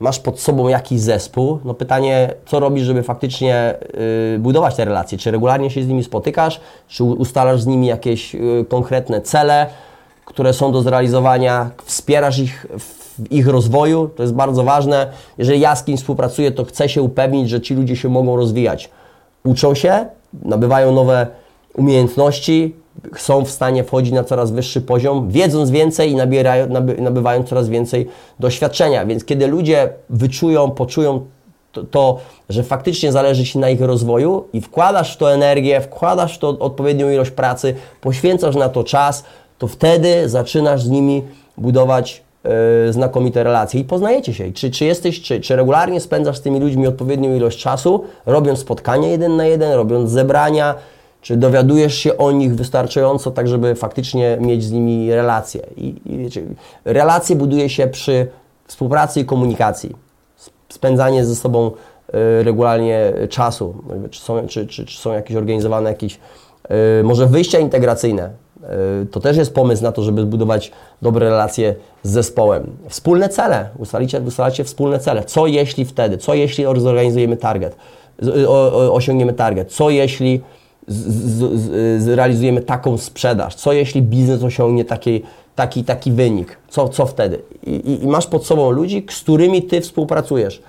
masz 0.00 0.20
pod 0.20 0.40
sobą 0.40 0.68
jakiś 0.68 1.00
zespół, 1.00 1.58
no 1.64 1.74
pytanie, 1.74 2.34
co 2.46 2.60
robisz, 2.60 2.84
żeby 2.84 3.02
faktycznie 3.02 3.74
yy, 4.32 4.38
budować 4.38 4.74
te 4.74 4.84
relacje? 4.84 5.18
Czy 5.18 5.30
regularnie 5.30 5.70
się 5.70 5.82
z 5.82 5.88
nimi 5.88 6.04
spotykasz, 6.04 6.60
czy 6.88 7.04
ustalasz 7.04 7.62
z 7.62 7.66
nimi 7.66 7.86
jakieś 7.86 8.34
yy, 8.34 8.64
konkretne 8.68 9.20
cele, 9.20 9.66
które 10.24 10.52
są 10.52 10.72
do 10.72 10.82
zrealizowania, 10.82 11.70
wspierasz 11.84 12.38
ich 12.38 12.66
w 12.78 13.02
ich 13.30 13.48
rozwoju, 13.48 14.10
to 14.16 14.22
jest 14.22 14.34
bardzo 14.34 14.64
ważne. 14.64 15.12
Jeżeli 15.38 15.60
ja 15.60 15.76
z 15.76 15.84
kimś 15.84 16.00
współpracuję, 16.00 16.52
to 16.52 16.64
chcę 16.64 16.88
się 16.88 17.02
upewnić, 17.02 17.50
że 17.50 17.60
ci 17.60 17.74
ludzie 17.74 17.96
się 17.96 18.08
mogą 18.08 18.36
rozwijać. 18.36 18.90
Uczą 19.44 19.74
się, 19.74 20.06
nabywają 20.44 20.92
nowe 20.92 21.26
umiejętności, 21.74 22.74
są 23.16 23.44
w 23.44 23.50
stanie 23.50 23.84
wchodzić 23.84 24.12
na 24.12 24.24
coraz 24.24 24.50
wyższy 24.50 24.80
poziom, 24.80 25.30
wiedząc 25.30 25.70
więcej 25.70 26.10
i 26.10 26.16
nabierają, 26.16 26.68
naby, 26.68 27.00
nabywają 27.00 27.44
coraz 27.44 27.68
więcej 27.68 28.08
doświadczenia. 28.40 29.06
Więc 29.06 29.24
kiedy 29.24 29.46
ludzie 29.46 29.88
wyczują, 30.10 30.70
poczują 30.70 31.26
to, 31.72 31.84
to, 31.84 32.18
że 32.48 32.62
faktycznie 32.62 33.12
zależy 33.12 33.44
Ci 33.44 33.58
na 33.58 33.70
ich 33.70 33.80
rozwoju 33.80 34.44
i 34.52 34.60
wkładasz 34.60 35.14
w 35.14 35.16
to 35.16 35.32
energię, 35.32 35.80
wkładasz 35.80 36.36
w 36.36 36.38
to 36.38 36.48
odpowiednią 36.48 37.10
ilość 37.10 37.30
pracy, 37.30 37.74
poświęcasz 38.00 38.56
na 38.56 38.68
to 38.68 38.84
czas, 38.84 39.24
to 39.58 39.66
wtedy 39.66 40.28
zaczynasz 40.28 40.82
z 40.82 40.88
nimi 40.88 41.22
budować 41.58 42.22
znakomite 42.90 43.44
relacje 43.44 43.80
i 43.80 43.84
poznajecie 43.84 44.34
się. 44.34 44.52
Czy, 44.52 44.70
czy 44.70 44.84
jesteś, 44.84 45.22
czy, 45.22 45.40
czy 45.40 45.56
regularnie 45.56 46.00
spędzasz 46.00 46.38
z 46.38 46.40
tymi 46.40 46.60
ludźmi 46.60 46.86
odpowiednią 46.86 47.34
ilość 47.34 47.58
czasu, 47.58 48.04
robiąc 48.26 48.58
spotkania 48.58 49.08
jeden 49.08 49.36
na 49.36 49.46
jeden, 49.46 49.72
robiąc 49.72 50.10
zebrania, 50.10 50.74
czy 51.22 51.36
dowiadujesz 51.36 51.94
się 51.94 52.16
o 52.16 52.32
nich 52.32 52.54
wystarczająco, 52.54 53.30
tak 53.30 53.48
żeby 53.48 53.74
faktycznie 53.74 54.36
mieć 54.40 54.64
z 54.64 54.72
nimi 54.72 55.14
relacje. 55.14 55.62
I, 55.76 55.94
i 56.06 56.18
wiecie, 56.18 56.42
relacje 56.84 57.36
buduje 57.36 57.68
się 57.68 57.86
przy 57.86 58.26
współpracy 58.66 59.20
i 59.20 59.24
komunikacji. 59.24 59.96
Spędzanie 60.68 61.24
ze 61.24 61.36
sobą 61.36 61.70
y, 61.70 62.42
regularnie 62.42 63.12
czasu. 63.30 63.74
Czy 64.10 64.20
są, 64.20 64.46
czy, 64.46 64.66
czy, 64.66 64.86
czy 64.86 64.98
są 64.98 65.12
jakieś 65.12 65.36
organizowane 65.36 65.90
jakieś 65.90 66.18
y, 67.00 67.04
może 67.04 67.26
wyjścia 67.26 67.58
integracyjne, 67.58 68.30
to 69.10 69.20
też 69.20 69.36
jest 69.36 69.54
pomysł 69.54 69.82
na 69.82 69.92
to, 69.92 70.02
żeby 70.02 70.22
zbudować 70.22 70.72
dobre 71.02 71.30
relacje 71.30 71.74
z 72.02 72.10
zespołem. 72.10 72.66
Wspólne 72.88 73.28
cele, 73.28 73.68
ustalicie, 73.78 74.20
ustalacie 74.20 74.64
wspólne 74.64 74.98
cele. 74.98 75.24
Co 75.24 75.46
jeśli 75.46 75.84
wtedy, 75.84 76.18
co 76.18 76.34
jeśli 76.34 76.64
zorganizujemy 76.76 77.36
target, 77.36 77.76
osiągniemy 78.90 79.32
target, 79.32 79.72
co 79.72 79.90
jeśli 79.90 80.40
zrealizujemy 81.98 82.60
taką 82.60 82.98
sprzedaż, 82.98 83.54
co 83.54 83.72
jeśli 83.72 84.02
biznes 84.02 84.42
osiągnie 84.42 84.84
taki, 84.84 85.22
taki, 85.56 85.84
taki 85.84 86.12
wynik, 86.12 86.58
co, 86.68 86.88
co 86.88 87.06
wtedy? 87.06 87.38
I, 87.66 87.98
I, 88.02 88.06
masz 88.06 88.26
pod 88.26 88.46
sobą 88.46 88.70
ludzi, 88.70 89.06
z 89.10 89.20
którymi 89.20 89.62
Ty 89.62 89.80
współpracujesz 89.80 90.62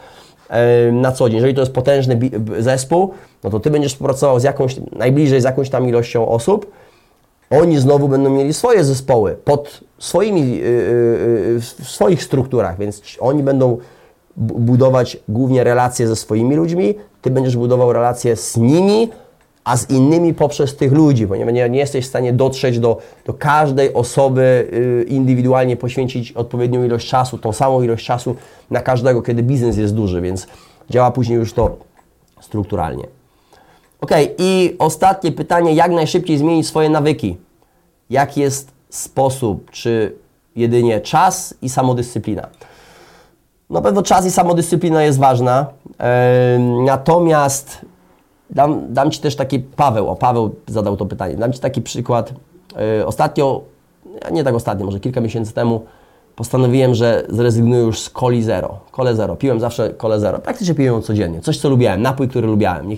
na 0.91 1.12
co 1.12 1.29
dzień. 1.29 1.35
Jeżeli 1.35 1.53
to 1.53 1.62
jest 1.62 1.73
potężny 1.73 2.19
zespół, 2.59 3.12
no 3.43 3.50
to 3.50 3.59
Ty 3.59 3.69
będziesz 3.69 3.91
współpracował 3.91 4.39
z 4.39 4.43
jakąś, 4.43 4.75
najbliżej 4.91 5.41
z 5.41 5.43
jakąś 5.43 5.69
tam 5.69 5.89
ilością 5.89 6.27
osób, 6.27 6.71
oni 7.62 7.79
znowu 7.79 8.07
będą 8.07 8.29
mieli 8.29 8.53
swoje 8.53 8.83
zespoły 8.83 9.36
pod 9.45 9.81
swoimi, 10.00 10.51
yy, 10.51 10.57
yy, 10.57 11.60
w 11.60 11.89
swoich 11.89 12.24
strukturach, 12.24 12.77
więc 12.77 13.01
oni 13.19 13.43
będą 13.43 13.77
budować 14.38 15.17
głównie 15.29 15.63
relacje 15.63 16.07
ze 16.07 16.15
swoimi 16.15 16.55
ludźmi, 16.55 16.95
ty 17.22 17.29
będziesz 17.29 17.57
budował 17.57 17.93
relacje 17.93 18.36
z 18.36 18.57
nimi, 18.57 19.10
a 19.63 19.77
z 19.77 19.89
innymi 19.89 20.33
poprzez 20.33 20.75
tych 20.75 20.91
ludzi, 20.91 21.27
ponieważ 21.27 21.53
nie, 21.53 21.79
jesteś 21.79 22.05
w 22.05 22.10
stanie 22.10 22.33
dotrzeć 22.33 22.79
do, 22.79 22.98
do 23.25 23.33
każdej 23.33 23.93
osoby 23.93 24.67
indywidualnie, 25.07 25.77
poświęcić 25.77 26.31
odpowiednią 26.31 26.83
ilość 26.83 27.10
czasu, 27.10 27.38
tą 27.38 27.53
samą 27.53 27.81
ilość 27.81 28.05
czasu 28.05 28.36
na 28.72 28.81
każdego, 28.81 29.22
kiedy 29.22 29.43
biznes 29.43 29.77
jest 29.77 29.95
duży, 29.95 30.22
więc 30.22 30.48
działa 30.89 31.12
później 31.12 31.38
już 31.38 31.53
to 31.53 31.77
strukturalnie. 32.41 33.23
Ok, 34.03 34.12
i 34.38 34.75
ostatnie 34.79 35.31
pytanie, 35.31 35.74
jak 35.74 35.91
najszybciej 35.91 36.38
zmienić 36.38 36.67
swoje 36.67 36.89
nawyki? 36.89 37.38
Jaki 38.10 38.41
jest 38.41 38.72
sposób, 38.89 39.72
czy 39.72 40.15
jedynie 40.55 41.01
czas 41.01 41.53
i 41.62 41.69
samodyscyplina? 41.69 42.48
Na 43.69 43.81
pewno 43.81 44.01
czas 44.01 44.25
i 44.25 44.31
samodyscyplina 44.31 45.03
jest 45.03 45.19
ważna, 45.19 45.67
natomiast 46.86 47.81
dam, 48.50 48.93
dam 48.93 49.12
Ci 49.12 49.19
też 49.19 49.36
taki 49.36 49.60
Paweł, 49.60 50.10
o 50.10 50.15
Paweł 50.15 50.55
zadał 50.67 50.98
to 50.98 51.05
pytanie, 51.05 51.36
dam 51.36 51.53
Ci 51.53 51.60
taki 51.60 51.81
przykład. 51.81 52.33
E, 53.00 53.05
ostatnio, 53.05 53.62
nie 54.31 54.43
tak 54.43 54.55
ostatnio, 54.55 54.86
może 54.86 55.00
kilka 55.00 55.22
miesięcy 55.22 55.53
temu 55.53 55.86
postanowiłem, 56.36 56.95
że 56.95 57.25
zrezygnuję 57.29 57.81
już 57.81 58.00
z 58.00 58.10
coli 58.10 58.43
zero. 58.43 58.79
Kole 58.91 59.15
zero. 59.15 59.36
Piłem 59.36 59.60
zawsze 59.60 59.89
kole 59.89 60.19
zero. 60.19 60.39
Praktycznie 60.39 60.75
piłem 60.75 61.01
codziennie. 61.01 61.41
Coś, 61.41 61.57
co 61.57 61.69
lubiłem. 61.69 62.01
Napój, 62.01 62.27
który 62.27 62.48
lubiałem. 62.48 62.89
Nie, 62.89 62.98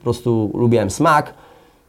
po 0.00 0.04
prostu 0.04 0.50
lubiłem 0.54 0.90
smak, 0.90 1.34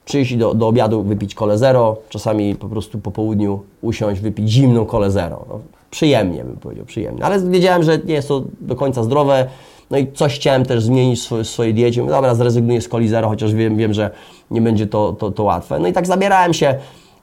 przyjść 0.06 0.36
do, 0.36 0.54
do 0.54 0.68
obiadu, 0.68 1.04
wypić 1.04 1.36
kole 1.36 1.58
zero, 1.58 1.98
czasami 2.10 2.56
po 2.56 2.68
prostu 2.68 3.00
po 3.00 3.12
południu 3.12 3.60
usiąść, 3.82 4.22
wypić 4.22 4.50
zimną 4.50 4.86
kole 4.86 5.12
zero. 5.12 5.46
No, 5.50 5.60
przyjemnie 5.92 6.44
bym 6.44 6.58
powiedział, 6.58 6.86
przyjemnie. 6.86 7.26
Ale 7.26 7.40
wiedziałem, 7.40 7.84
że 7.84 7.98
nie 7.98 8.14
jest 8.14 8.28
to 8.28 8.44
do 8.62 8.76
końca 8.76 9.04
zdrowe, 9.04 9.48
no 9.92 9.98
i 9.98 10.12
coś 10.12 10.36
chciałem 10.36 10.66
też 10.66 10.84
zmienić 10.84 11.20
w 11.22 11.48
swojej 11.48 11.74
diecie. 11.74 12.06
Dobra, 12.06 12.36
zrezygnuję 12.36 12.82
z 12.82 12.90
coli 12.90 13.10
zero, 13.10 13.30
chociaż 13.30 13.54
wiem, 13.54 13.78
wiem 13.78 13.94
że 13.94 14.10
nie 14.52 14.62
będzie 14.62 14.88
to, 14.88 15.14
to, 15.14 15.32
to 15.32 15.44
łatwe. 15.44 15.80
No 15.80 15.88
i 15.88 15.94
tak 15.94 16.08
zabierałem 16.08 16.54
się 16.54 16.76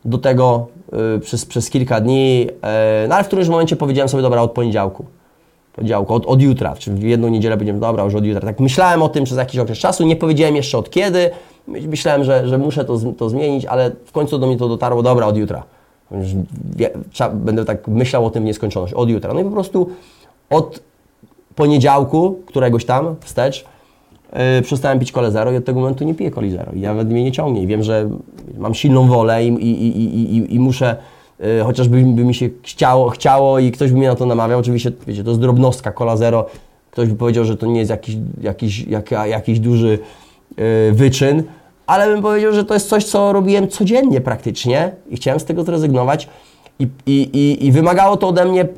do 0.05 0.19
tego 0.19 0.67
y, 1.17 1.21
przez, 1.21 1.47
przez 1.47 1.71
kilka 1.71 2.01
dni, 2.01 2.47
y, 3.05 3.09
no 3.09 3.15
ale 3.15 3.25
w 3.25 3.27
którymś 3.27 3.49
momencie 3.49 3.77
powiedziałem 3.77 4.09
sobie, 4.09 4.23
dobra, 4.23 4.43
od 4.43 4.53
poniedziałku 4.53 5.05
poniedziałku, 5.79 6.15
od, 6.15 6.27
od 6.27 6.43
jutra, 6.43 6.77
czyli 6.77 7.01
w 7.01 7.03
jedną 7.03 7.29
niedzielę 7.29 7.57
będziemy, 7.57 7.81
dobra, 7.81 8.05
już 8.05 8.15
od 8.15 8.25
jutra. 8.25 8.41
Tak 8.41 8.61
myślałem 8.61 9.03
o 9.03 9.09
tym 9.09 9.25
przez 9.25 9.39
jakiś 9.39 9.61
okres 9.61 9.79
czasu, 9.79 10.07
nie 10.07 10.17
powiedziałem 10.17 10.57
jeszcze 10.57 10.79
od 10.79 10.91
kiedy, 10.91 11.31
myślałem, 11.67 12.25
że, 12.25 12.49
że 12.49 12.59
muszę 12.59 12.85
to, 12.85 12.99
to 13.19 13.29
zmienić, 13.29 13.65
ale 13.65 13.91
w 14.05 14.13
końcu 14.13 14.39
do 14.39 14.47
mnie 14.47 14.57
to 14.57 14.69
dotarło, 14.69 15.03
dobra, 15.03 15.27
od 15.27 15.37
jutra. 15.37 15.63
Będę 17.35 17.65
tak 17.65 17.89
myślał 17.89 18.27
o 18.27 18.31
tym 18.31 18.43
w 18.43 18.47
nieskończoność, 18.47 18.95
od 18.95 19.09
jutra. 19.09 19.35
No 19.35 19.41
i 19.41 19.45
po 19.45 19.51
prostu 19.51 19.91
od 20.51 20.81
poniedziałku, 21.55 22.39
któregoś 22.47 22.85
tam, 22.85 23.17
wstecz, 23.21 23.65
yy, 24.33 24.63
przestałem 24.63 24.99
pić 24.99 25.13
kole 25.13 25.31
zero 25.31 25.53
i 25.53 25.57
od 25.57 25.65
tego 25.65 25.81
momentu 25.81 26.05
nie 26.05 26.15
piję 26.15 26.31
coli 26.31 26.51
zero. 26.51 26.73
I 26.73 26.81
nawet 26.81 27.09
mnie 27.09 27.25
nie 27.25 27.33
ciągnie. 27.33 27.63
I 27.63 27.67
wiem, 27.67 27.83
że 27.83 28.11
mam 28.59 28.75
silną 28.75 29.09
wolę 29.09 29.45
i, 29.45 29.49
i, 29.49 29.87
i, 30.37 30.55
i, 30.55 30.59
muszę 30.59 30.97
chociażby 31.65 32.03
by 32.03 32.25
mi 32.25 32.35
się 32.35 32.49
chciało, 32.63 33.11
chciało 33.11 33.59
i 33.59 33.73
ktoś 33.73 33.91
by 33.93 33.99
mnie 33.99 34.09
na 34.09 34.15
to 34.15 34.27
namawiał. 34.27 34.61
Oczywiście, 34.61 34.93
wiecie, 35.07 35.25
to 35.25 35.31
jest 35.31 35.41
drobnostka, 35.41 35.93
kola 35.93 36.17
zero. 36.17 36.47
Ktoś 36.91 37.09
by 37.09 37.17
powiedział, 37.17 37.45
że 37.45 37.57
to 37.57 37.67
nie 37.67 37.79
jest 37.79 37.91
jakiś, 37.91 38.17
jakiś, 38.43 38.87
jak, 38.87 39.11
jakiś 39.11 39.61
duży 39.61 39.99
yy, 40.57 40.65
wyczyn, 40.93 41.43
ale 41.87 42.07
bym 42.07 42.23
powiedział, 42.23 42.53
że 42.53 42.65
to 42.65 42.75
jest 42.75 42.89
coś, 42.89 43.05
co 43.05 43.33
robiłem 43.33 43.69
codziennie 43.69 44.21
praktycznie 44.21 44.93
i 45.11 45.17
chciałem 45.17 45.41
z 45.41 45.45
tego 45.45 45.65
zrezygnować 45.65 46.29
i, 46.79 46.89
i, 47.07 47.13
i, 47.13 47.67
i 47.67 47.73
wymagało 47.73 48.17
to 48.17 48.29
ode 48.29 48.45
mnie 48.45 48.69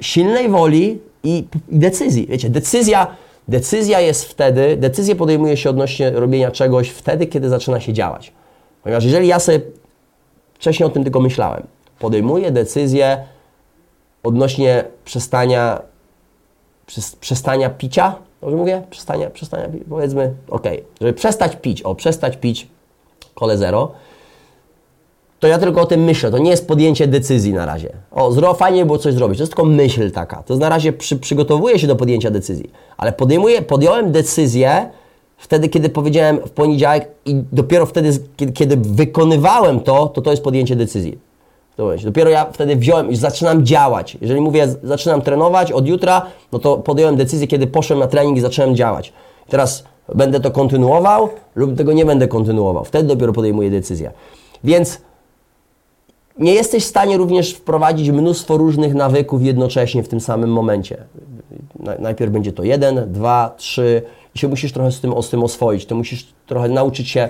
silnej 0.00 0.48
woli 0.48 0.98
i, 1.24 1.44
i 1.68 1.78
decyzji. 1.78 2.26
Wiecie, 2.26 2.50
decyzja, 2.50 3.06
decyzja 3.48 4.00
jest 4.00 4.24
wtedy, 4.24 4.76
decyzję 4.76 5.16
podejmuje 5.16 5.56
się 5.56 5.70
odnośnie 5.70 6.10
robienia 6.10 6.50
czegoś 6.50 6.88
wtedy, 6.88 7.26
kiedy 7.26 7.48
zaczyna 7.48 7.80
się 7.80 7.92
działać. 7.92 8.32
Ponieważ 8.82 9.04
jeżeli 9.04 9.28
ja 9.28 9.38
sobie 9.38 9.60
wcześniej 10.54 10.86
o 10.86 10.90
tym 10.90 11.02
tylko 11.02 11.20
myślałem. 11.20 11.62
Podejmuję 11.98 12.50
decyzję 12.50 13.24
odnośnie 14.22 14.84
przestania, 15.04 15.82
przestania 17.20 17.70
picia, 17.70 18.14
dobrze 18.40 18.56
mówię? 18.56 18.82
Przestania, 18.90 19.30
przestania 19.30 19.68
powiedzmy, 19.88 20.34
ok, 20.50 20.66
żeby 21.00 21.12
przestać 21.12 21.56
pić, 21.56 21.82
o, 21.82 21.94
przestać 21.94 22.36
pić 22.36 22.68
kole 23.34 23.58
zero, 23.58 23.92
to 25.44 25.48
ja 25.48 25.58
tylko 25.58 25.80
o 25.80 25.86
tym 25.86 26.04
myślę. 26.04 26.30
To 26.30 26.38
nie 26.38 26.50
jest 26.50 26.68
podjęcie 26.68 27.06
decyzji 27.06 27.52
na 27.52 27.66
razie. 27.66 27.92
O, 28.10 28.32
zro, 28.32 28.54
fajnie 28.54 28.86
było 28.86 28.98
coś 28.98 29.14
zrobić. 29.14 29.38
To 29.38 29.42
jest 29.42 29.52
tylko 29.52 29.64
myśl 29.64 30.10
taka. 30.10 30.42
To 30.42 30.56
na 30.56 30.68
razie 30.68 30.92
przy, 30.92 31.16
przygotowuję 31.16 31.78
się 31.78 31.86
do 31.86 31.96
podjęcia 31.96 32.30
decyzji. 32.30 32.70
Ale 32.96 33.12
podejmuję, 33.12 33.62
podjąłem 33.62 34.12
decyzję 34.12 34.90
wtedy, 35.36 35.68
kiedy 35.68 35.88
powiedziałem 35.88 36.36
w 36.36 36.50
poniedziałek 36.50 37.08
i 37.26 37.42
dopiero 37.52 37.86
wtedy, 37.86 38.18
kiedy, 38.36 38.52
kiedy 38.52 38.76
wykonywałem 38.76 39.80
to, 39.80 40.06
to 40.06 40.22
to 40.22 40.30
jest 40.30 40.42
podjęcie 40.42 40.76
decyzji. 40.76 41.18
Dopiero 42.04 42.30
ja 42.30 42.46
wtedy 42.52 42.76
wziąłem 42.76 43.10
i 43.10 43.16
zaczynam 43.16 43.66
działać. 43.66 44.18
Jeżeli 44.20 44.40
mówię, 44.40 44.68
zaczynam 44.82 45.22
trenować 45.22 45.72
od 45.72 45.86
jutra, 45.86 46.22
no 46.52 46.58
to 46.58 46.76
podjąłem 46.76 47.16
decyzję, 47.16 47.46
kiedy 47.46 47.66
poszłem 47.66 47.98
na 47.98 48.06
trening 48.06 48.38
i 48.38 48.40
zacząłem 48.40 48.76
działać. 48.76 49.12
teraz 49.48 49.84
będę 50.14 50.40
to 50.40 50.50
kontynuował 50.50 51.28
lub 51.54 51.76
tego 51.76 51.92
nie 51.92 52.04
będę 52.04 52.28
kontynuował. 52.28 52.84
Wtedy 52.84 53.08
dopiero 53.08 53.32
podejmuję 53.32 53.70
decyzję. 53.70 54.10
Więc 54.64 55.00
nie 56.38 56.54
jesteś 56.54 56.84
w 56.84 56.86
stanie 56.86 57.16
również 57.16 57.52
wprowadzić 57.52 58.10
mnóstwo 58.10 58.56
różnych 58.56 58.94
nawyków 58.94 59.42
jednocześnie 59.42 60.02
w 60.02 60.08
tym 60.08 60.20
samym 60.20 60.50
momencie. 60.50 61.04
Najpierw 61.98 62.32
będzie 62.32 62.52
to 62.52 62.62
jeden, 62.62 63.12
dwa, 63.12 63.54
trzy 63.56 64.02
i 64.34 64.38
się 64.38 64.48
musisz 64.48 64.72
trochę 64.72 64.92
z 64.92 65.00
tym, 65.00 65.22
z 65.22 65.30
tym 65.30 65.44
oswoić. 65.44 65.86
To 65.86 65.94
musisz 65.94 66.26
trochę 66.46 66.68
nauczyć 66.68 67.08
się 67.08 67.28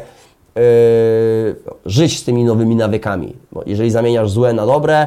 żyć 1.87 2.19
z 2.19 2.25
tymi 2.25 2.45
nowymi 2.45 2.77
nawykami. 2.77 3.37
Bo 3.53 3.63
jeżeli 3.67 3.91
zamieniasz 3.91 4.31
złe 4.31 4.53
na 4.53 4.67
dobre, 4.67 5.07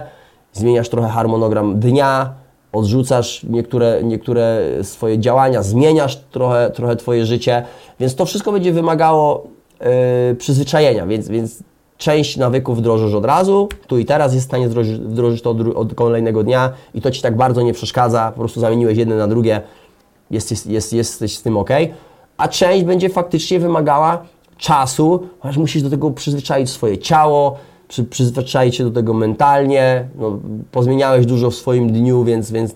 zmieniasz 0.54 0.90
trochę 0.90 1.08
harmonogram 1.08 1.80
dnia, 1.80 2.34
odrzucasz 2.74 3.44
niektóre, 3.44 4.04
niektóre 4.04 4.62
swoje 4.84 5.20
działania, 5.20 5.64
zmieniasz 5.64 6.16
trochę, 6.32 6.72
trochę 6.72 6.96
Twoje 6.96 7.26
życie, 7.26 7.66
więc 8.00 8.16
to 8.16 8.26
wszystko 8.26 8.52
będzie 8.52 8.74
wymagało 8.74 9.48
yy, 10.30 10.36
przyzwyczajenia, 10.36 11.08
więc, 11.08 11.28
więc 11.28 11.64
część 11.98 12.38
nawyków 12.38 12.78
wdrożysz 12.78 13.14
od 13.14 13.26
razu, 13.26 13.70
tu 13.88 13.98
i 13.98 14.06
teraz 14.06 14.34
jest 14.34 14.46
w 14.46 14.50
stanie 14.50 14.68
wdrożyć, 14.68 15.00
wdrożyć 15.00 15.42
to 15.42 15.50
od, 15.50 15.58
od, 15.76 15.96
kolejnego 15.96 16.44
dnia 16.44 16.72
i 16.94 17.02
to 17.02 17.12
Ci 17.12 17.22
tak 17.22 17.38
bardzo 17.38 17.62
nie 17.62 17.74
przeszkadza, 17.74 18.32
po 18.32 18.40
prostu 18.40 18.60
zamieniłeś 18.60 18.98
jedne 18.98 19.16
na 19.16 19.28
drugie, 19.28 19.62
jest, 20.32 20.52
jest, 20.52 20.68
jest, 20.68 20.94
jesteś 20.94 21.38
z 21.38 21.42
tym 21.42 21.58
ok. 21.58 21.70
A 22.38 22.48
część 22.48 22.86
będzie 22.86 23.10
faktycznie 23.10 23.60
wymagała 23.60 24.24
czasu, 24.58 25.28
chociaż 25.40 25.58
musisz 25.58 25.84
do 25.84 25.90
tego 25.90 26.12
przyzwyczaić 26.12 26.70
swoje 26.70 26.98
ciało, 26.98 27.58
przy, 27.88 28.04
przyzwyczaić 28.04 28.76
się 28.76 28.84
do 28.84 28.92
tego 28.92 29.14
mentalnie, 29.14 30.08
no, 30.16 30.40
pozmieniałeś 30.72 31.26
dużo 31.26 31.52
w 31.52 31.56
swoim 31.56 31.92
dniu, 31.92 32.24
więc, 32.24 32.52
więc 32.52 32.76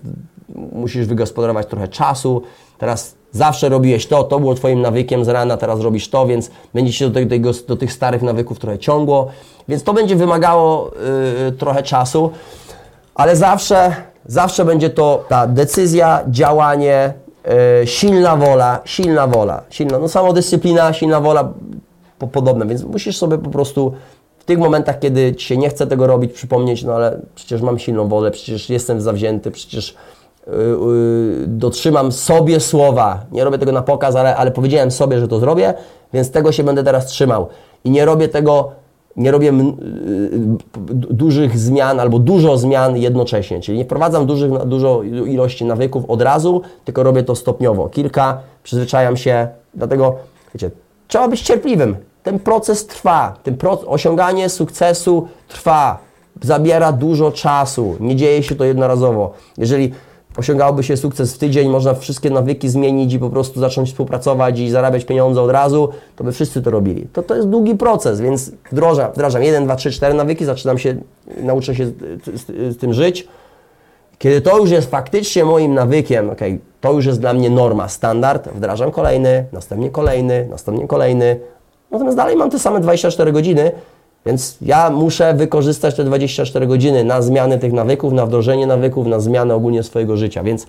musisz 0.71 1.05
wygospodarować 1.05 1.67
trochę 1.67 1.87
czasu. 1.87 2.41
Teraz 2.77 3.15
zawsze 3.31 3.69
robiłeś 3.69 4.07
to, 4.07 4.23
to 4.23 4.39
było 4.39 4.55
Twoim 4.55 4.81
nawykiem 4.81 5.25
z 5.25 5.27
rana, 5.27 5.57
teraz 5.57 5.79
robisz 5.79 6.09
to, 6.09 6.27
więc 6.27 6.51
będzie 6.73 6.93
się 6.93 7.09
do, 7.09 7.25
tego, 7.25 7.51
do 7.67 7.75
tych 7.75 7.93
starych 7.93 8.21
nawyków 8.21 8.59
trochę 8.59 8.79
ciągło, 8.79 9.27
więc 9.67 9.83
to 9.83 9.93
będzie 9.93 10.15
wymagało 10.15 10.91
yy, 11.45 11.51
trochę 11.51 11.83
czasu, 11.83 12.31
ale 13.15 13.35
zawsze, 13.35 13.95
zawsze 14.25 14.65
będzie 14.65 14.89
to 14.89 15.25
ta 15.29 15.47
decyzja, 15.47 16.19
działanie, 16.29 17.13
silna 17.85 18.35
wola, 18.35 18.81
silna 18.85 19.27
wola, 19.27 19.63
silna, 19.69 19.99
no 19.99 20.07
samodyscyplina, 20.07 20.93
silna 20.93 21.21
wola, 21.21 21.53
po, 22.19 22.27
podobne, 22.27 22.65
więc 22.65 22.83
musisz 22.83 23.17
sobie 23.17 23.37
po 23.37 23.49
prostu 23.49 23.93
w 24.39 24.43
tych 24.43 24.59
momentach, 24.59 24.99
kiedy 24.99 25.35
Ci 25.35 25.47
się 25.47 25.57
nie 25.57 25.69
chce 25.69 25.87
tego 25.87 26.07
robić, 26.07 26.33
przypomnieć, 26.33 26.83
no 26.83 26.93
ale 26.93 27.19
przecież 27.35 27.61
mam 27.61 27.79
silną 27.79 28.07
wolę, 28.07 28.31
przecież 28.31 28.69
jestem 28.69 29.01
zawzięty, 29.01 29.51
przecież 29.51 29.95
Y, 30.47 30.51
y, 31.43 31.47
dotrzymam 31.47 32.11
sobie 32.11 32.59
słowa. 32.59 33.25
Nie 33.31 33.43
robię 33.43 33.57
tego 33.57 33.71
na 33.71 33.81
pokaz, 33.81 34.15
ale, 34.15 34.35
ale 34.35 34.51
powiedziałem 34.51 34.91
sobie, 34.91 35.19
że 35.19 35.27
to 35.27 35.39
zrobię, 35.39 35.73
więc 36.13 36.31
tego 36.31 36.51
się 36.51 36.63
będę 36.63 36.83
teraz 36.83 37.05
trzymał. 37.05 37.47
I 37.83 37.89
nie 37.89 38.05
robię 38.05 38.27
tego, 38.27 38.71
nie 39.15 39.31
robię 39.31 39.49
y, 39.49 39.53
dużych 41.13 41.59
zmian 41.59 41.99
albo 41.99 42.19
dużo 42.19 42.57
zmian 42.57 42.97
jednocześnie. 42.97 43.59
Czyli 43.59 43.77
nie 43.77 43.85
wprowadzam 43.85 44.25
dużych, 44.25 44.51
dużo 44.65 45.03
ilości 45.03 45.65
nawyków 45.65 46.09
od 46.09 46.21
razu, 46.21 46.61
tylko 46.85 47.03
robię 47.03 47.23
to 47.23 47.35
stopniowo. 47.35 47.89
Kilka, 47.89 48.39
przyzwyczajam 48.63 49.17
się, 49.17 49.47
dlatego, 49.73 50.15
wiecie, 50.53 50.71
trzeba 51.07 51.27
być 51.27 51.41
cierpliwym. 51.41 51.95
Ten 52.23 52.39
proces 52.39 52.87
trwa, 52.87 53.35
ten 53.43 53.57
osiąganie 53.87 54.49
sukcesu 54.49 55.27
trwa, 55.47 55.99
zabiera 56.41 56.91
dużo 56.91 57.31
czasu, 57.31 57.95
nie 57.99 58.15
dzieje 58.15 58.43
się 58.43 58.55
to 58.55 58.65
jednorazowo. 58.65 59.33
Jeżeli 59.57 59.91
osiągałby 60.37 60.83
się 60.83 60.97
sukces 60.97 61.33
w 61.33 61.37
tydzień, 61.37 61.69
można 61.69 61.93
wszystkie 61.93 62.29
nawyki 62.29 62.69
zmienić 62.69 63.13
i 63.13 63.19
po 63.19 63.29
prostu 63.29 63.59
zacząć 63.59 63.89
współpracować 63.89 64.59
i 64.59 64.69
zarabiać 64.69 65.05
pieniądze 65.05 65.41
od 65.41 65.51
razu, 65.51 65.89
to 66.15 66.23
by 66.23 66.31
wszyscy 66.31 66.61
to 66.61 66.71
robili. 66.71 67.07
To, 67.13 67.23
to 67.23 67.35
jest 67.35 67.49
długi 67.49 67.75
proces, 67.75 68.21
więc 68.21 68.51
wdrożam, 68.71 69.11
wdrażam 69.11 69.43
1, 69.43 69.65
2, 69.65 69.75
3, 69.75 69.91
4 69.91 70.13
nawyki, 70.13 70.45
zaczynam 70.45 70.77
się, 70.77 70.95
nauczę 71.43 71.75
się 71.75 71.85
z, 71.85 71.93
z, 72.25 72.75
z 72.75 72.77
tym 72.77 72.93
żyć. 72.93 73.27
Kiedy 74.17 74.41
to 74.41 74.57
już 74.57 74.69
jest 74.69 74.89
faktycznie 74.89 75.45
moim 75.45 75.73
nawykiem, 75.73 76.29
ok, 76.29 76.39
to 76.81 76.93
już 76.93 77.05
jest 77.05 77.19
dla 77.19 77.33
mnie 77.33 77.49
norma, 77.49 77.87
standard, 77.87 78.49
wdrażam 78.49 78.91
kolejny, 78.91 79.45
następnie 79.51 79.89
kolejny, 79.89 80.47
następnie 80.49 80.87
kolejny. 80.87 81.39
Natomiast 81.91 82.17
dalej 82.17 82.35
mam 82.35 82.49
te 82.49 82.59
same 82.59 82.79
24 82.79 83.31
godziny, 83.31 83.71
więc 84.25 84.57
ja 84.61 84.89
muszę 84.89 85.33
wykorzystać 85.33 85.95
te 85.95 86.03
24 86.03 86.67
godziny 86.67 87.03
na 87.03 87.21
zmianę 87.21 87.57
tych 87.57 87.73
nawyków, 87.73 88.13
na 88.13 88.25
wdrożenie 88.25 88.67
nawyków, 88.67 89.07
na 89.07 89.19
zmianę 89.19 89.55
ogólnie 89.55 89.83
swojego 89.83 90.17
życia. 90.17 90.43
Więc 90.43 90.67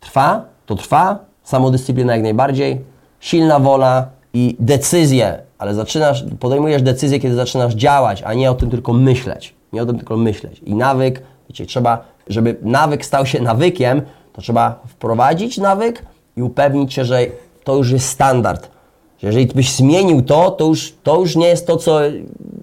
trwa, 0.00 0.44
to 0.66 0.74
trwa, 0.74 1.18
samodyscyplina 1.42 2.12
jak 2.12 2.22
najbardziej, 2.22 2.80
silna 3.20 3.58
wola 3.58 4.06
i 4.32 4.56
decyzje, 4.60 5.38
ale 5.58 5.74
zaczynasz, 5.74 6.24
podejmujesz 6.40 6.82
decyzję, 6.82 7.20
kiedy 7.20 7.34
zaczynasz 7.34 7.74
działać, 7.74 8.22
a 8.22 8.34
nie 8.34 8.50
o 8.50 8.54
tym 8.54 8.70
tylko 8.70 8.92
myśleć. 8.92 9.54
Nie 9.72 9.82
o 9.82 9.86
tym 9.86 9.96
tylko 9.96 10.16
myśleć. 10.16 10.58
I 10.58 10.74
nawyk, 10.74 11.22
wiecie, 11.48 11.66
trzeba, 11.66 12.04
żeby 12.26 12.56
nawyk 12.62 13.06
stał 13.06 13.26
się 13.26 13.42
nawykiem, 13.42 14.02
to 14.32 14.42
trzeba 14.42 14.80
wprowadzić 14.86 15.58
nawyk 15.58 16.02
i 16.36 16.42
upewnić 16.42 16.94
się, 16.94 17.04
że 17.04 17.26
to 17.64 17.76
już 17.76 17.90
jest 17.90 18.08
standard 18.08 18.77
jeżeli 19.22 19.46
byś 19.46 19.72
zmienił 19.72 20.22
to, 20.22 20.50
to 20.50 20.64
już, 20.64 20.94
to 21.02 21.20
już 21.20 21.36
nie 21.36 21.46
jest 21.46 21.66
to, 21.66 21.76
co 21.76 22.00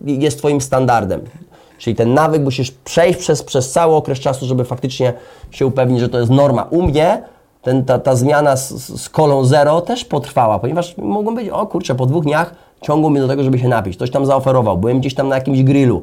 jest 0.05 0.37
Twoim 0.37 0.61
standardem. 0.61 1.21
Czyli 1.77 1.95
ten 1.95 2.13
nawyk 2.13 2.41
musisz 2.41 2.71
przejść 2.71 3.19
przez, 3.19 3.43
przez 3.43 3.71
cały 3.71 3.95
okres 3.95 4.19
czasu, 4.19 4.45
żeby 4.45 4.65
faktycznie 4.65 5.13
się 5.51 5.65
upewnić, 5.65 5.99
że 5.99 6.09
to 6.09 6.19
jest 6.19 6.31
norma. 6.31 6.63
U 6.63 6.81
mnie 6.81 7.23
ten, 7.61 7.85
ta, 7.85 7.99
ta 7.99 8.15
zmiana 8.15 8.55
z, 8.55 8.71
z 9.01 9.09
kolą 9.09 9.45
zero 9.45 9.81
też 9.81 10.05
potrwała, 10.05 10.59
ponieważ 10.59 10.97
mogą 10.97 11.35
być, 11.35 11.49
o 11.49 11.67
kurczę, 11.67 11.95
po 11.95 12.05
dwóch 12.05 12.23
dniach 12.23 12.55
ciągło 12.81 13.09
mnie 13.09 13.21
do 13.21 13.27
tego, 13.27 13.43
żeby 13.43 13.59
się 13.59 13.67
napić. 13.67 13.95
Ktoś 13.95 14.11
tam 14.11 14.25
zaoferował, 14.25 14.77
byłem 14.77 14.99
gdzieś 14.99 15.15
tam 15.15 15.27
na 15.27 15.35
jakimś 15.35 15.63
grillu 15.63 16.01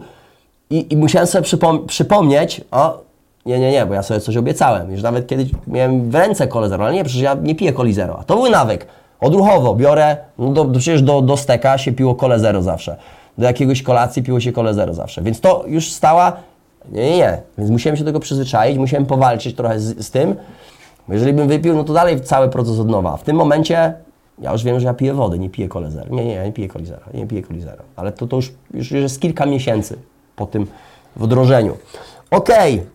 i, 0.73 0.93
i 0.93 0.97
musiałem 0.97 1.27
sobie 1.27 1.43
przypom 1.43 1.87
przypomnieć, 1.87 2.61
o, 2.71 3.01
nie, 3.47 3.59
nie, 3.59 3.73
nie, 3.73 3.87
bo 3.87 3.95
ja 3.95 4.03
sobie 4.03 4.21
coś 4.21 4.37
obiecałem. 4.37 4.93
Już 4.93 5.03
nawet 5.03 5.27
kiedyś 5.27 5.51
miałem 5.67 6.11
w 6.11 6.15
ręce 6.15 6.49
kole 6.49 6.69
zero, 6.69 6.85
ale 6.85 6.95
nie, 6.95 7.05
przecież 7.05 7.23
ja 7.23 7.35
nie 7.35 7.55
piję 7.55 7.73
coli 7.73 7.93
zero. 7.93 8.19
A 8.19 8.25
to 8.25 8.37
był 8.37 8.51
nawyk. 8.51 8.87
Odruchowo 9.23 9.75
biorę, 9.75 10.17
no 10.39 10.53
do, 10.53 10.65
przecież 10.65 11.03
do, 11.03 11.23
do 11.23 11.37
steka 11.37 11.79
się 11.79 11.93
piło 11.93 12.15
kole 12.15 12.39
zero 12.39 12.63
zawsze. 12.63 12.97
Do 13.39 13.47
jakiegoś 13.47 13.83
kolacji 13.83 14.23
piło 14.23 14.41
się 14.41 14.53
kole 14.53 14.75
zero 14.75 14.95
zawsze. 14.95 15.23
Więc 15.23 15.41
to 15.41 15.65
już 15.67 15.93
stała, 15.93 16.37
nie, 16.93 17.11
nie, 17.11 17.17
nie. 17.17 17.43
Więc 17.59 17.71
musiałem 17.71 17.97
się 17.97 18.05
do 18.05 18.09
tego 18.09 18.21
przyzwyczaić, 18.21 18.79
musiałem 18.79 19.07
powalczyć 19.07 19.57
trochę 19.57 19.81
z, 19.81 20.07
z 20.07 20.11
tym. 20.11 20.35
Bo 21.09 21.15
jeżeli 21.15 21.33
bym 21.33 21.49
wypił, 21.49 21.75
no 21.75 21.85
to 21.85 21.93
dalej 21.93 22.21
cały 22.21 22.49
proces 22.49 22.79
od 22.79 22.89
nowa. 22.89 23.17
W 23.17 23.23
tym 23.23 23.37
momencie 23.37 23.95
ja 24.39 24.53
już 24.53 24.65
wiem, 24.65 24.81
że 24.81 24.87
ja 24.87 24.95
piję 24.95 25.15
wody, 25.15 25.39
nie 25.39 25.51
piję 25.51 25.69
kole 25.69 25.91
zero. 25.91 26.15
Nie, 26.15 26.25
nie, 26.25 26.35
ja 26.35 26.45
nie 26.45 26.53
piję 26.53 26.69
coli 26.69 26.87
zero, 26.87 27.03
nie 27.15 27.27
piję 27.27 27.43
coli 27.43 27.61
zero. 27.61 27.83
Ale 27.97 28.13
to, 28.13 28.27
to 28.27 28.37
już, 28.37 28.53
już 28.75 28.91
jest 28.91 29.21
kilka 29.21 29.47
miesięcy 29.47 29.99
po 30.37 30.47
tym 30.47 30.67
wdrożeniu. 31.17 31.77
Okej, 32.31 32.75
okay. 32.75 32.87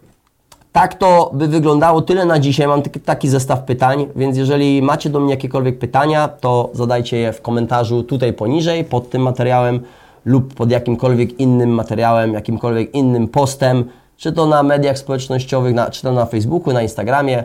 Tak 0.78 0.94
to 0.94 1.32
by 1.34 1.48
wyglądało 1.48 2.02
tyle 2.02 2.26
na 2.26 2.40
dzisiaj. 2.40 2.68
Mam 2.68 2.82
taki, 2.82 3.30
zestaw 3.30 3.64
pytań, 3.64 4.08
więc 4.16 4.38
jeżeli 4.38 4.82
macie 4.82 5.10
do 5.10 5.20
mnie 5.20 5.32
jakiekolwiek 5.32 5.80
pytania, 5.80 6.28
to 6.28 6.70
zadajcie 6.74 7.18
je 7.18 7.34
w 7.34 7.42
komentarzu 7.42 8.04
tutaj 8.04 8.34
poniżej, 8.34 8.84
pod 8.84 9.10
tym 9.10 9.22
materiałem 9.22 9.80
lub 10.26 10.54
pod 10.54 10.72
jakimkolwiek 10.72 11.40
innym 11.40 11.70
materiałem, 11.70 12.34
jakimkolwiek 12.34 12.96
innym 12.96 13.28
postem, 13.28 13.86
czy 14.18 14.32
to 14.32 14.46
na 14.46 14.64
mediach 14.64 14.98
społecznościowych, 14.98 15.74
na, 15.74 15.90
czy 15.90 16.02
to 16.02 16.12
na 16.12 16.26
Facebooku, 16.26 16.74
na 16.74 16.82
Instagramie 16.82 17.44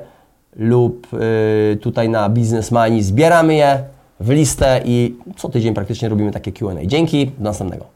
lub 0.57 1.07
yy, 1.12 1.77
tutaj 1.77 2.09
na 2.09 2.31
Money. 2.71 3.03
Zbieramy 3.03 3.55
je 3.55 3.85
w 4.21 4.31
listę 4.31 4.81
i 4.85 5.16
co 5.37 5.49
tydzień 5.49 5.75
praktycznie 5.75 6.09
robimy 6.09 6.31
takie 6.33 6.53
Q&A. 6.53 6.87
Dzięki, 6.87 7.27
do 7.27 7.45
następnego. 7.45 7.91